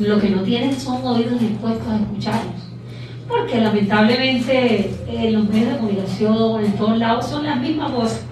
Lo 0.00 0.20
que 0.20 0.30
no 0.30 0.42
tienen 0.42 0.76
son 0.76 1.06
oídos 1.06 1.38
dispuestos 1.38 1.86
a 1.86 2.00
escucharlos. 2.00 2.72
Porque 3.28 3.60
lamentablemente 3.60 4.90
en 5.06 5.34
los 5.34 5.48
medios 5.48 5.74
de 5.74 5.78
comunicación, 5.78 6.64
en 6.64 6.72
todos 6.72 6.98
lados, 6.98 7.28
son 7.28 7.46
las 7.46 7.60
mismas 7.60 7.92
voces 7.92 8.22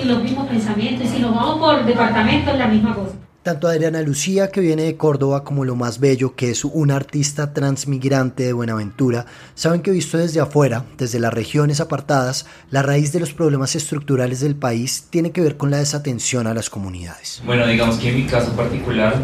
y 0.00 0.04
los 0.04 0.22
mismos 0.22 0.46
pensamientos. 0.46 1.04
Y 1.04 1.16
si 1.16 1.18
nos 1.18 1.34
vamos 1.34 1.58
por 1.58 1.84
departamento, 1.84 2.52
es 2.52 2.58
la 2.58 2.68
misma 2.68 2.94
cosa. 2.94 3.23
Tanto 3.44 3.68
Adriana 3.68 4.00
Lucía, 4.00 4.48
que 4.48 4.62
viene 4.62 4.84
de 4.84 4.96
Córdoba, 4.96 5.44
como 5.44 5.66
lo 5.66 5.76
más 5.76 6.00
bello, 6.00 6.34
que 6.34 6.48
es 6.48 6.64
una 6.64 6.96
artista 6.96 7.52
transmigrante 7.52 8.42
de 8.42 8.54
Buenaventura, 8.54 9.26
saben 9.54 9.82
que 9.82 9.90
visto 9.90 10.16
desde 10.16 10.40
afuera, 10.40 10.86
desde 10.96 11.20
las 11.20 11.34
regiones 11.34 11.78
apartadas, 11.78 12.46
la 12.70 12.80
raíz 12.80 13.12
de 13.12 13.20
los 13.20 13.34
problemas 13.34 13.76
estructurales 13.76 14.40
del 14.40 14.56
país 14.56 15.08
tiene 15.10 15.30
que 15.30 15.42
ver 15.42 15.58
con 15.58 15.70
la 15.70 15.76
desatención 15.76 16.46
a 16.46 16.54
las 16.54 16.70
comunidades. 16.70 17.42
Bueno, 17.44 17.66
digamos 17.66 17.96
que 17.96 18.08
en 18.08 18.16
mi 18.16 18.24
caso 18.24 18.50
particular 18.52 19.14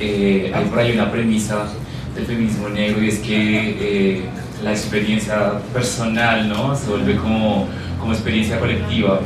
eh, 0.00 0.50
hay 0.52 0.64
por 0.64 0.80
ahí 0.80 0.90
una 0.90 1.12
premisa 1.12 1.68
del 2.16 2.26
feminismo 2.26 2.68
negro 2.70 3.00
y 3.00 3.10
es 3.10 3.20
que 3.20 3.76
eh, 3.80 4.22
la 4.64 4.72
experiencia 4.72 5.60
personal 5.72 6.48
¿no? 6.48 6.74
se 6.74 6.88
vuelve 6.88 7.14
como, 7.14 7.68
como 8.00 8.12
experiencia 8.12 8.58
colectiva. 8.58 9.20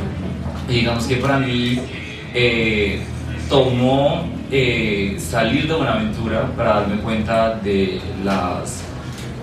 Y 0.69 0.73
digamos 0.73 1.05
que 1.05 1.15
para 1.15 1.39
mí 1.39 1.79
eh, 2.35 3.01
tomó 3.49 4.42
eh, 4.55 5.17
salir 5.19 5.67
de 5.67 5.73
Buenaventura 5.73 6.47
para 6.55 6.81
darme 6.81 7.01
cuenta 7.01 7.55
de, 7.55 7.99
las, 8.23 8.83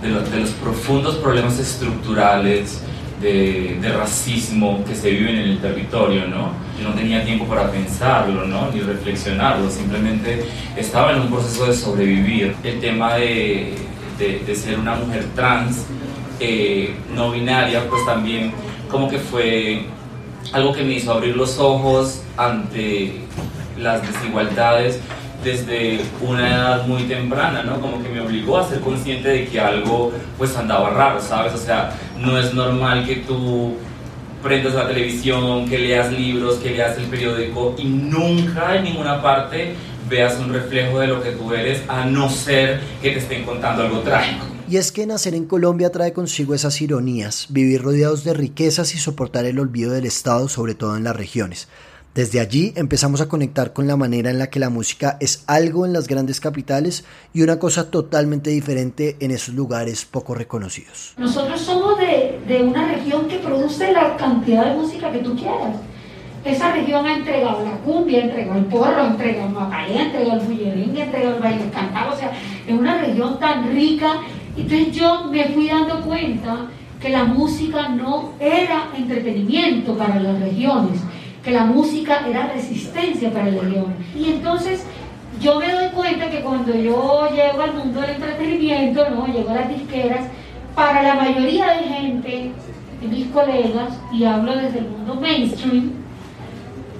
de, 0.00 0.08
los, 0.08 0.50
profundos 0.50 1.16
problemas 1.16 1.58
estructurales 1.58 2.80
de, 3.20 3.76
racismo 3.98 4.84
que 4.84 4.94
se 4.94 5.10
viven 5.10 5.36
en 5.36 5.48
el 5.48 5.58
territorio, 5.58 6.28
¿no? 6.28 6.52
Yo 6.80 6.88
no 6.88 6.94
tenía 6.94 7.24
tiempo 7.24 7.44
para 7.46 7.72
pensarlo, 7.72 8.46
¿no? 8.46 8.70
Ni 8.70 8.82
reflexionarlo, 8.82 9.68
simplemente 9.68 10.44
estaba 10.76 11.12
en 11.12 11.22
un 11.22 11.28
proceso 11.28 11.66
de 11.66 11.74
sobrevivir. 11.74 12.54
El 12.62 12.78
tema 12.78 13.14
de, 13.14 13.74
de 14.16 14.54
ser 14.54 14.78
una 14.78 14.94
mujer 14.94 15.24
trans, 15.34 15.86
eh, 16.38 16.94
no 17.14 17.32
binaria, 17.32 17.88
pues 17.88 18.06
también 18.06 18.52
como 18.88 19.08
que 19.08 19.18
fue 19.18 19.86
algo 20.52 20.72
que 20.72 20.84
me 20.84 20.94
hizo 20.94 21.12
abrir 21.12 21.36
los 21.36 21.58
ojos 21.58 22.22
ante 22.36 23.26
las 23.80 24.02
desigualdades 24.06 25.00
desde 25.42 26.00
una 26.20 26.48
edad 26.48 26.86
muy 26.86 27.04
temprana, 27.04 27.62
¿no? 27.62 27.80
Como 27.80 28.02
que 28.02 28.08
me 28.10 28.20
obligó 28.20 28.58
a 28.58 28.68
ser 28.68 28.80
consciente 28.80 29.28
de 29.28 29.46
que 29.46 29.58
algo 29.58 30.12
pues 30.36 30.56
andaba 30.56 30.90
raro, 30.90 31.20
¿sabes? 31.20 31.54
O 31.54 31.58
sea, 31.58 31.92
no 32.18 32.38
es 32.38 32.52
normal 32.52 33.06
que 33.06 33.16
tú 33.16 33.76
prendas 34.42 34.74
la 34.74 34.88
televisión, 34.88 35.68
que 35.68 35.78
leas 35.78 36.12
libros, 36.12 36.56
que 36.56 36.70
leas 36.70 36.96
el 36.98 37.04
periódico 37.04 37.74
y 37.78 37.84
nunca 37.84 38.76
en 38.76 38.84
ninguna 38.84 39.20
parte 39.22 39.74
veas 40.08 40.38
un 40.38 40.52
reflejo 40.52 40.98
de 40.98 41.06
lo 41.06 41.22
que 41.22 41.30
tú 41.30 41.54
eres, 41.54 41.82
a 41.88 42.04
no 42.04 42.28
ser 42.28 42.80
que 43.00 43.12
te 43.12 43.18
estén 43.18 43.44
contando 43.44 43.82
algo 43.82 44.00
trágico. 44.00 44.44
Y 44.68 44.76
es 44.76 44.92
que 44.92 45.06
nacer 45.06 45.34
en 45.34 45.46
Colombia 45.46 45.90
trae 45.90 46.12
consigo 46.12 46.54
esas 46.54 46.80
ironías, 46.80 47.46
vivir 47.48 47.82
rodeados 47.82 48.24
de 48.24 48.34
riquezas 48.34 48.94
y 48.94 48.98
soportar 48.98 49.44
el 49.44 49.58
olvido 49.58 49.92
del 49.92 50.06
Estado, 50.06 50.48
sobre 50.48 50.74
todo 50.74 50.96
en 50.96 51.04
las 51.04 51.16
regiones. 51.16 51.68
Desde 52.14 52.40
allí 52.40 52.72
empezamos 52.74 53.20
a 53.20 53.28
conectar 53.28 53.72
con 53.72 53.86
la 53.86 53.96
manera 53.96 54.30
en 54.30 54.40
la 54.40 54.48
que 54.48 54.58
la 54.58 54.68
música 54.68 55.16
es 55.20 55.44
algo 55.46 55.86
en 55.86 55.92
las 55.92 56.08
grandes 56.08 56.40
capitales 56.40 57.04
y 57.32 57.42
una 57.42 57.60
cosa 57.60 57.88
totalmente 57.88 58.50
diferente 58.50 59.16
en 59.20 59.30
esos 59.30 59.54
lugares 59.54 60.06
poco 60.06 60.34
reconocidos. 60.34 61.14
Nosotros 61.18 61.60
somos 61.60 61.96
de, 61.98 62.62
una 62.64 62.88
región 62.88 63.28
que 63.28 63.38
produce 63.38 63.92
la 63.92 64.16
cantidad 64.16 64.64
de 64.66 64.74
música 64.74 65.12
que 65.12 65.20
tú 65.20 65.36
quieras. 65.36 65.76
Esa 66.44 66.72
región 66.72 67.06
ha 67.06 67.16
entregado 67.16 67.64
la 67.64 67.76
cumbia, 67.78 68.18
ha 68.18 68.24
entregado 68.24 68.58
el 68.58 68.64
porro, 68.64 69.02
ha 69.02 69.06
entregado 69.06 69.46
el 69.46 69.54
mapalé, 69.54 69.98
ha 69.98 70.02
entregado 70.06 70.40
el 70.40 70.46
bullerengue, 70.48 71.02
ha 71.02 71.04
entregado 71.04 71.36
el 71.36 71.42
baile 71.42 71.70
cantado. 71.70 72.12
O 72.12 72.16
sea, 72.16 72.32
es 72.66 72.74
una 72.74 73.00
región 73.00 73.38
tan 73.38 73.72
rica. 73.72 74.20
Entonces 74.56 74.92
yo 74.92 75.26
me 75.30 75.44
fui 75.50 75.68
dando 75.68 76.00
cuenta 76.00 76.66
que 77.00 77.08
la 77.08 77.22
música 77.22 77.88
no 77.88 78.32
era 78.40 78.88
entretenimiento 78.96 79.96
para 79.96 80.18
las 80.18 80.40
regiones 80.40 81.00
que 81.44 81.50
la 81.50 81.64
música 81.64 82.26
era 82.28 82.48
resistencia 82.48 83.32
para 83.32 83.48
el 83.48 83.70
león. 83.70 83.94
Y 84.14 84.30
entonces 84.32 84.84
yo 85.40 85.58
me 85.58 85.72
doy 85.72 85.88
cuenta 85.88 86.30
que 86.30 86.40
cuando 86.40 86.74
yo 86.74 87.28
llego 87.30 87.62
al 87.62 87.74
mundo 87.74 88.00
del 88.00 88.10
entretenimiento, 88.10 89.08
¿no? 89.10 89.26
llego 89.26 89.50
a 89.50 89.54
las 89.54 89.68
disqueras, 89.68 90.26
para 90.74 91.02
la 91.02 91.14
mayoría 91.14 91.72
de 91.72 91.82
gente, 91.84 92.52
de 93.00 93.08
mis 93.08 93.26
colegas, 93.28 93.98
y 94.12 94.24
hablo 94.24 94.56
desde 94.56 94.80
el 94.80 94.88
mundo 94.88 95.14
mainstream, 95.14 95.92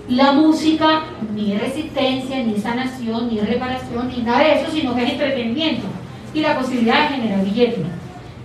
la 0.09 0.33
música 0.33 1.05
ni 1.35 1.53
es 1.53 1.61
resistencia, 1.61 2.43
ni 2.43 2.59
sanación, 2.59 3.29
ni 3.29 3.39
reparación, 3.39 4.09
ni 4.09 4.23
nada 4.23 4.41
de 4.41 4.61
eso, 4.61 4.71
sino 4.73 4.95
que 4.95 5.05
es 5.05 5.13
entretenimiento 5.13 5.87
y 6.35 6.41
la 6.41 6.59
posibilidad 6.59 7.11
de 7.11 7.17
generar 7.17 7.45
billetes. 7.45 7.85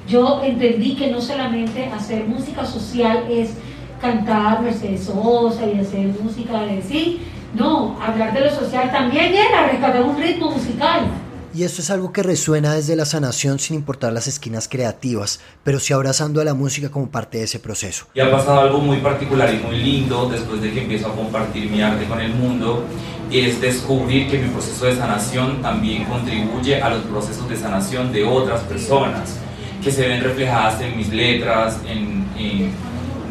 Yo 0.08 0.42
entendí 0.44 0.96
que 0.96 1.08
no 1.08 1.20
solamente 1.20 1.86
hacer 1.86 2.26
música 2.26 2.66
social 2.66 3.24
es 3.30 3.56
cantar 4.02 4.62
Mercedes 4.62 5.06
Sosa 5.06 5.66
y 5.66 5.80
hacer 5.80 6.08
música 6.22 6.62
de 6.62 6.82
sí. 6.82 7.22
No, 7.54 7.98
hablar 8.02 8.34
de 8.34 8.42
lo 8.42 8.50
social 8.50 8.92
también 8.92 9.34
era 9.34 9.68
rescatar 9.68 10.04
un 10.04 10.18
ritmo 10.18 10.52
musical. 10.52 11.08
Y 11.56 11.64
esto 11.64 11.82
es 11.82 11.90
algo 11.90 12.12
que 12.12 12.22
resuena 12.22 12.74
desde 12.74 12.98
la 12.98 13.06
sanación 13.06 13.60
sin 13.60 13.78
importar 13.78 14.12
las 14.12 14.28
esquinas 14.28 14.68
creativas, 14.68 15.40
pero 15.64 15.80
sí 15.80 15.94
abrazando 15.94 16.42
a 16.42 16.44
la 16.44 16.54
música 16.54 16.90
como 16.90 17.10
parte 17.10 17.38
de 17.38 17.46
ese 17.46 17.60
proceso. 17.60 18.08
Y 18.14 18.20
ha 18.20 18.30
pasado 18.30 18.60
algo 18.60 18.80
muy 18.80 18.98
particular 18.98 19.54
y 19.54 19.66
muy 19.66 19.78
lindo 19.78 20.28
después 20.28 20.62
de 20.62 20.74
que 20.74 20.82
empiezo 20.82 21.08
a 21.08 21.16
compartir 21.16 21.72
mi 21.72 21.82
arte 21.82 22.08
con 22.08 22.20
el 22.20 22.34
mundo, 22.34 22.84
es 23.32 23.62
descubrir 23.62 24.30
que 24.30 24.38
mi 24.38 24.50
proceso 24.50 24.86
de 24.86 24.98
sanación 24.98 25.62
también 25.62 26.04
contribuye 26.04 26.82
a 26.82 26.90
los 26.90 27.04
procesos 27.04 27.48
de 27.48 27.56
sanación 27.56 28.12
de 28.12 28.26
otras 28.26 28.60
personas, 28.64 29.38
que 29.82 29.92
se 29.92 30.10
ven 30.10 30.22
reflejadas 30.22 30.82
en 30.82 30.98
mis 30.98 31.08
letras, 31.08 31.78
en, 31.88 32.28
en 32.38 32.72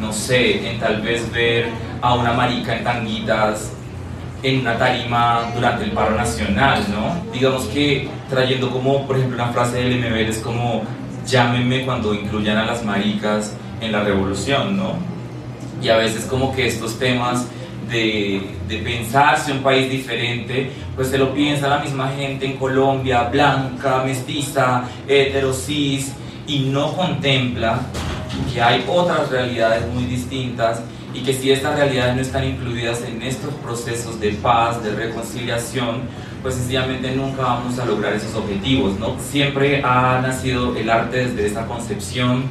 no 0.01 0.13
sé, 0.13 0.71
en 0.71 0.79
tal 0.79 1.01
vez 1.03 1.31
ver 1.33 1.67
a 2.01 2.15
una 2.15 2.33
marica 2.33 2.77
en 2.77 2.85
tanguitas 2.85 3.73
en 4.43 4.61
una 4.61 4.77
tarima 4.77 5.51
durante 5.55 5.85
el 5.85 5.93
paro 5.93 6.15
nacional, 6.15 6.85
¿no? 6.91 7.33
Digamos 7.33 7.65
que 7.65 8.09
trayendo 8.29 8.71
como, 8.71 9.07
por 9.07 9.17
ejemplo, 9.17 9.43
una 9.43 9.53
frase 9.53 9.79
del 9.79 9.99
MBL 9.99 10.29
es 10.29 10.39
como, 10.39 10.83
llámenme 11.27 11.87
cuando 11.87 12.13
incluyan 12.13 12.59
a 12.59 12.67
las 12.67 12.85
maricas 12.85 13.57
en 13.81 13.91
la 13.91 14.05
revolución, 14.05 14.77
¿no? 14.77 14.97
Y 15.83 15.89
a 15.89 15.97
veces 15.97 16.27
como 16.27 16.55
que 16.55 16.67
estos 16.67 16.99
temas 16.99 17.47
de, 17.89 18.43
de 18.69 18.77
pensarse 18.79 19.51
un 19.51 19.63
país 19.63 19.91
diferente, 19.91 20.71
pues 20.95 21.09
se 21.09 21.17
lo 21.17 21.33
piensa 21.33 21.69
la 21.69 21.79
misma 21.79 22.11
gente 22.11 22.45
en 22.45 22.59
Colombia, 22.59 23.25
blanca, 23.25 24.03
mestiza, 24.05 24.85
heterosis, 25.09 26.13
y 26.47 26.61
no 26.61 26.93
contempla 26.95 27.81
que 28.53 28.63
hay 28.63 28.85
otras 28.89 29.31
realidades 29.31 29.87
muy 29.93 30.05
distintas 30.05 30.81
y 31.15 31.21
que 31.21 31.33
si 31.33 31.53
estas 31.53 31.77
realidades 31.77 32.17
no 32.17 32.23
están 32.23 32.45
incluidas 32.45 33.03
en 33.03 33.23
estos 33.23 33.55
procesos 33.55 34.19
de 34.21 34.33
paz, 34.33 34.83
de 34.83 34.93
reconciliación, 34.95 36.03
pues 36.43 36.57
sencillamente 36.57 37.11
nunca 37.13 37.43
vamos 37.43 37.79
a 37.79 37.85
lograr 37.85 38.13
esos 38.13 38.35
objetivos, 38.35 38.99
¿no? 38.99 39.17
Siempre 39.19 39.83
ha 39.83 40.21
nacido 40.21 40.77
el 40.77 40.91
arte 40.91 41.29
desde 41.29 41.47
esa 41.47 41.67
concepción 41.67 42.45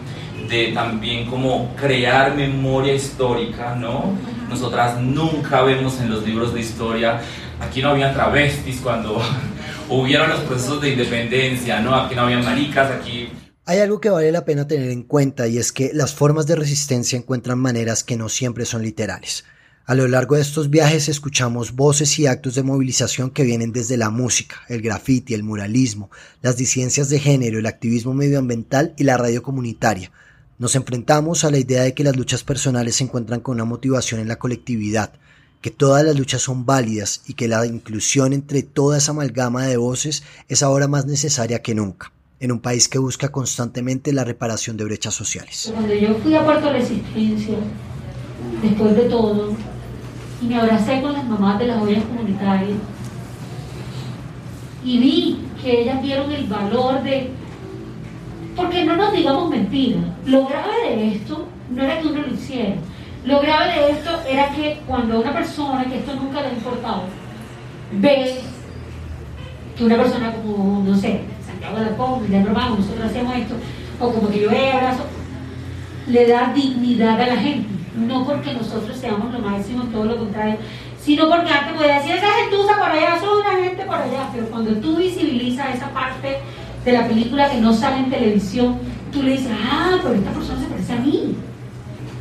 de 0.49 0.71
también 0.71 1.27
como 1.27 1.73
crear 1.75 2.35
memoria 2.35 2.93
histórica, 2.93 3.75
¿no? 3.75 4.15
Nosotras 4.49 4.99
nunca 4.99 5.61
vemos 5.61 5.99
en 5.99 6.09
los 6.09 6.25
libros 6.25 6.53
de 6.53 6.61
historia, 6.61 7.21
aquí 7.59 7.81
no 7.81 7.89
había 7.89 8.13
travestis 8.13 8.79
cuando 8.81 9.21
hubieron 9.89 10.29
los 10.29 10.39
procesos 10.39 10.81
de 10.81 10.91
independencia, 10.91 11.79
¿no? 11.79 11.95
Aquí 11.95 12.15
no 12.15 12.23
había 12.23 12.39
maricas, 12.39 12.89
aquí 12.91 13.29
hay 13.65 13.79
algo 13.79 14.01
que 14.01 14.09
vale 14.09 14.31
la 14.31 14.43
pena 14.43 14.67
tener 14.67 14.89
en 14.89 15.03
cuenta 15.03 15.47
y 15.47 15.57
es 15.57 15.71
que 15.71 15.91
las 15.93 16.13
formas 16.13 16.47
de 16.47 16.57
resistencia 16.57 17.17
encuentran 17.17 17.59
maneras 17.59 18.03
que 18.03 18.17
no 18.17 18.27
siempre 18.27 18.65
son 18.65 18.83
literales. 18.83 19.45
A 19.85 19.95
lo 19.95 20.07
largo 20.07 20.35
de 20.35 20.41
estos 20.41 20.69
viajes 20.69 21.09
escuchamos 21.09 21.73
voces 21.73 22.17
y 22.19 22.25
actos 22.27 22.55
de 22.55 22.63
movilización 22.63 23.31
que 23.31 23.43
vienen 23.43 23.73
desde 23.73 23.97
la 23.97 24.09
música, 24.09 24.61
el 24.69 24.81
graffiti, 24.81 25.33
el 25.33 25.43
muralismo, 25.43 26.09
las 26.41 26.55
disidencias 26.55 27.09
de 27.09 27.19
género, 27.19 27.59
el 27.59 27.65
activismo 27.65 28.13
medioambiental 28.13 28.93
y 28.97 29.03
la 29.03 29.17
radio 29.17 29.43
comunitaria, 29.43 30.11
Nos 30.57 30.75
enfrentamos 30.75 31.43
a 31.43 31.51
la 31.51 31.57
idea 31.57 31.83
de 31.83 31.93
que 31.93 32.03
las 32.03 32.15
luchas 32.15 32.43
personales 32.43 32.95
se 32.95 33.03
encuentran 33.03 33.41
con 33.41 33.55
una 33.55 33.65
motivación 33.65 34.21
en 34.21 34.29
la 34.29 34.37
colectividad, 34.37 35.11
que 35.61 35.71
todas 35.71 36.05
las 36.05 36.17
luchas 36.17 36.41
son 36.41 36.65
válidas 36.65 37.21
y 37.27 37.33
que 37.33 37.49
la 37.49 37.65
inclusión 37.65 38.31
entre 38.31 38.63
toda 38.63 38.99
esa 38.99 39.11
amalgama 39.11 39.65
de 39.65 39.77
voces 39.77 40.23
es 40.47 40.63
ahora 40.63 40.87
más 40.87 41.05
necesaria 41.05 41.61
que 41.61 41.75
nunca, 41.75 42.12
en 42.43 42.51
un 42.51 42.59
país 42.59 42.89
que 42.89 42.99
busca 42.99 43.31
constantemente 43.31 44.11
la 44.11 44.25
reparación 44.25 44.75
de 44.75 44.83
brechas 44.83 45.13
sociales. 45.13 45.71
Cuando 45.73 45.93
yo 45.93 46.13
fui 46.15 46.35
a 46.35 46.43
Puerto 46.43 46.73
Resistencia, 46.73 47.55
después 48.61 48.97
de 48.97 49.03
todo, 49.03 49.55
y 50.41 50.45
me 50.47 50.59
abracé 50.59 51.01
con 51.01 51.13
las 51.13 51.25
mamás 51.25 51.57
de 51.57 51.67
las 51.67 51.81
ollas 51.81 52.03
comunitarias, 52.03 52.77
y 54.83 54.97
vi 54.97 55.39
que 55.63 55.83
ellas 55.83 56.01
vieron 56.01 56.29
el 56.33 56.43
valor 56.47 57.01
de... 57.03 57.29
Porque 58.57 58.83
no 58.83 58.97
nos 58.97 59.13
digamos 59.13 59.49
mentiras, 59.49 60.03
lo 60.25 60.45
grave 60.45 60.97
de 60.97 61.15
esto 61.15 61.47
no 61.69 61.81
era 61.81 62.01
que 62.01 62.07
uno 62.07 62.23
lo 62.23 62.33
hiciera, 62.33 62.75
lo 63.23 63.39
grave 63.39 63.73
de 63.73 63.91
esto 63.91 64.19
era 64.27 64.53
que 64.53 64.81
cuando 64.85 65.21
una 65.21 65.31
persona, 65.31 65.85
que 65.85 65.99
esto 65.99 66.13
nunca 66.13 66.41
le 66.41 66.47
ha 66.47 66.53
importado, 66.53 67.03
ve 68.01 68.41
que 69.77 69.85
una 69.85 69.95
persona 69.95 70.33
como, 70.33 70.83
no 70.83 70.97
sé, 70.97 71.21
Santiago 71.63 72.21
de 72.27 72.29
la 72.29 72.45
Romano, 72.45 72.75
nosotros 72.77 73.05
hacemos 73.05 73.35
esto, 73.37 73.55
o 73.99 74.11
como 74.11 74.29
que 74.29 74.41
yo 74.41 74.49
abrazo, 74.49 75.05
le 76.07 76.27
da 76.27 76.51
dignidad 76.53 77.21
a 77.21 77.27
la 77.27 77.37
gente. 77.37 77.69
No 77.95 78.25
porque 78.25 78.53
nosotros 78.53 78.97
seamos 78.97 79.31
lo 79.31 79.39
máximo, 79.39 79.83
todo 79.85 80.05
lo 80.05 80.17
contrario, 80.17 80.57
sino 80.99 81.29
porque 81.29 81.51
antes 81.51 81.73
podía 81.73 81.99
decir, 81.99 82.15
esa 82.15 82.27
gentuza 82.41 82.77
por 82.77 82.89
allá, 82.89 83.19
son 83.19 83.39
una 83.39 83.63
gente 83.63 83.85
por 83.85 83.95
allá, 83.95 84.29
pero 84.33 84.47
cuando 84.47 84.71
tú 84.77 84.97
visibilizas 84.97 85.75
esa 85.75 85.89
parte 85.89 86.39
de 86.83 86.91
la 86.91 87.07
película 87.07 87.49
que 87.49 87.61
no 87.61 87.71
sale 87.71 87.99
en 87.99 88.09
televisión, 88.09 88.79
tú 89.11 89.21
le 89.21 89.33
dices, 89.33 89.51
ah, 89.71 89.99
pero 90.01 90.15
esta 90.15 90.31
persona 90.31 90.59
se 90.59 90.67
parece 90.67 90.93
a 90.93 90.97
mí. 90.97 91.35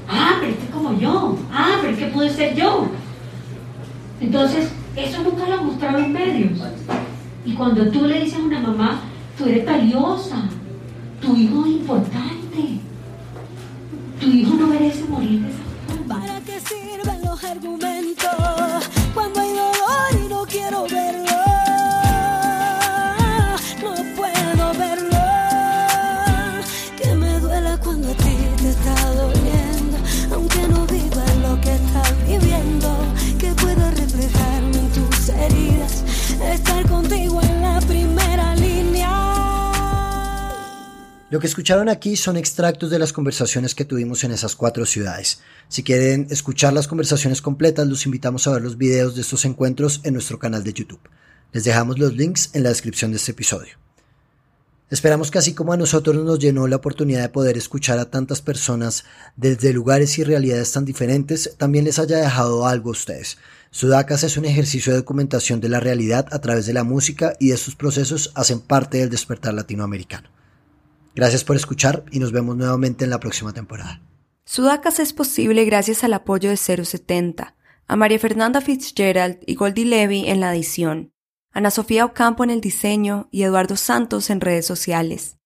Ah, 0.09 0.37
pero 0.41 0.53
este 0.53 0.65
es 0.65 0.71
como 0.71 0.99
yo. 0.99 1.39
Ah, 1.53 1.79
pero 1.81 1.95
es 1.95 1.99
que 1.99 2.07
pude 2.07 2.31
ser 2.31 2.55
yo. 2.55 2.87
Entonces, 4.21 4.71
eso 4.95 5.23
nunca 5.23 5.47
lo 5.47 5.55
han 5.55 5.67
mostrado 5.67 5.99
los 5.99 6.09
medios. 6.09 6.61
Y 7.47 7.55
cuando 7.55 7.89
tú 7.89 8.07
le 8.07 8.21
dices 8.21 8.39
a 8.39 8.43
una 8.43 8.61
mamá, 8.61 9.01
tú 9.37 9.45
eres 9.47 9.67
valiosa, 9.67 10.49
tu 11.21 11.37
hijo 11.37 11.65
es 11.65 11.73
importante, 11.73 12.81
tu 14.21 14.27
hijo 14.27 14.55
no 14.55 14.67
merece 14.67 15.05
morir 15.05 15.41
de 15.41 15.53
Lo 41.33 41.41
que 41.41 41.47
escucharon 41.47 41.89
aquí 41.89 42.15
son 42.15 42.37
extractos 42.37 42.91
de 42.91 42.99
las 42.99 43.15
conversaciones 43.15 43.75
que 43.75 43.87
tuvimos 43.87 44.23
en 44.23 44.33
esas 44.33 44.55
cuatro 44.55 44.85
ciudades. 44.85 45.41
Si 45.67 45.83
quieren 45.83 46.27
escuchar 46.29 46.75
las 46.75 46.87
conversaciones 46.87 47.41
completas, 47.41 47.89
los 47.89 48.05
invitamos 48.05 48.47
a 48.47 48.51
ver 48.51 48.61
los 48.61 48.77
videos 48.77 49.15
de 49.15 49.23
estos 49.23 49.47
encuentros 49.47 50.03
en 50.05 50.13
nuestro 50.13 50.39
canal 50.39 50.63
de 50.63 50.75
YouTube. 50.75 51.01
Les 51.53 51.65
dejamos 51.65 51.99
los 51.99 52.15
links 52.15 52.51
en 52.53 52.65
la 52.65 52.69
descripción 52.69 53.13
de 53.13 53.17
este 53.17 53.31
episodio. 53.31 53.77
Esperamos 54.91 55.31
que 55.31 55.39
así 55.39 55.55
como 55.55 55.73
a 55.73 55.79
nosotros 55.79 56.15
nos 56.17 56.39
llenó 56.39 56.67
la 56.67 56.77
oportunidad 56.77 57.23
de 57.23 57.31
poder 57.31 57.57
escuchar 57.57 57.99
a 57.99 58.11
tantas 58.11 58.43
personas 58.43 59.05
desde 59.35 59.73
lugares 59.73 60.19
y 60.19 60.25
realidades 60.25 60.73
tan 60.73 60.85
diferentes, 60.85 61.55
también 61.57 61.87
les 61.87 61.99
haya 61.99 62.19
dejado 62.19 62.67
algo 62.67 62.91
a 62.91 62.93
ustedes. 62.93 63.39
Sudacas 63.71 64.23
es 64.23 64.37
un 64.37 64.45
ejercicio 64.45 64.93
de 64.93 64.99
documentación 64.99 65.63
de 65.63 65.71
la 65.71 65.81
realidad 65.81 66.27
a 66.31 66.41
través 66.43 66.67
de 66.67 66.75
la 66.75 66.85
música 66.85 67.33
y 67.41 67.53
estos 67.53 67.75
procesos 67.75 68.33
hacen 68.35 68.61
parte 68.61 68.99
del 68.99 69.09
despertar 69.09 69.55
latinoamericano. 69.55 70.29
Gracias 71.15 71.45
por 71.45 71.57
escuchar 71.57 72.05
y 72.11 72.19
nos 72.19 72.33
vemos 72.33 72.57
nuevamente 72.57 73.05
en 73.05 73.11
la 73.11 73.21
próxima 73.21 73.53
temporada. 73.53 74.01
Sudacas 74.45 74.99
es 74.99 75.13
posible 75.13 75.65
gracias 75.65 76.05
al 76.05 76.15
apoyo 76.15 76.51
de 76.51 76.57
070, 76.57 77.55
a 77.87 77.97
María 77.97 78.19
Fernanda 78.19 78.61
Fitzgerald 78.61 79.39
y 79.47 79.55
Goldie 79.55 79.85
Levy 79.85 80.29
en 80.29 80.41
la 80.41 80.55
edición, 80.55 81.13
Ana 81.53 81.71
Sofía 81.71 82.05
Ocampo 82.05 82.45
en 82.45 82.51
el 82.51 82.61
diseño 82.61 83.29
y 83.31 83.43
Eduardo 83.43 83.77
Santos 83.77 84.31
en 84.31 84.41
redes 84.41 84.67
sociales. 84.67 85.37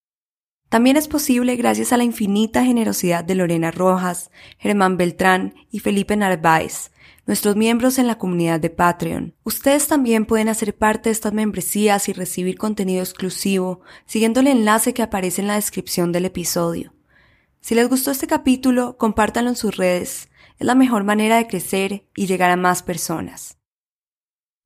También 0.69 0.97
es 0.97 1.09
posible 1.09 1.57
gracias 1.57 1.93
a 1.93 1.97
la 1.97 2.05
infinita 2.05 2.65
generosidad 2.65 3.23
de 3.25 3.35
Lorena 3.35 3.71
Rojas, 3.71 4.31
Germán 4.59 4.97
Beltrán 4.97 5.55
y 5.71 5.81
Felipe 5.81 6.17
Narváez, 6.17 6.91
nuestros 7.27 7.57
miembros 7.57 7.99
en 7.99 8.07
la 8.07 8.19
comunidad 8.19 8.61
de 8.61 8.71
Patreon. 8.71 9.35
Ustedes 9.43 9.89
también 9.89 10.27
pueden 10.27 10.49
hacer 10.49 10.77
parte 10.77 11.09
de 11.09 11.13
estas 11.13 11.33
membresías 11.33 12.09
y 12.09 12.13
recibir 12.13 12.57
contenido 12.57 13.03
exclusivo 13.03 13.81
siguiendo 14.07 14.41
el 14.41 14.47
enlace 14.47 14.95
que 14.95 15.03
aparece 15.03 15.43
en 15.43 15.49
la 15.49 15.57
descripción 15.57 16.13
del 16.13 16.25
episodio. 16.25 16.95
Si 17.61 17.75
les 17.75 17.89
gustó 17.89 18.13
este 18.13 18.29
capítulo, 18.29 18.97
compártanlo 18.97 19.51
en 19.51 19.57
sus 19.57 19.77
redes. 19.77 20.29
Es 20.59 20.67
la 20.67 20.77
mejor 20.77 21.03
manera 21.03 21.37
de 21.37 21.49
crecer 21.49 22.07
y 22.15 22.27
llegar 22.27 22.51
a 22.51 22.57
más 22.57 22.83
personas. 22.83 23.56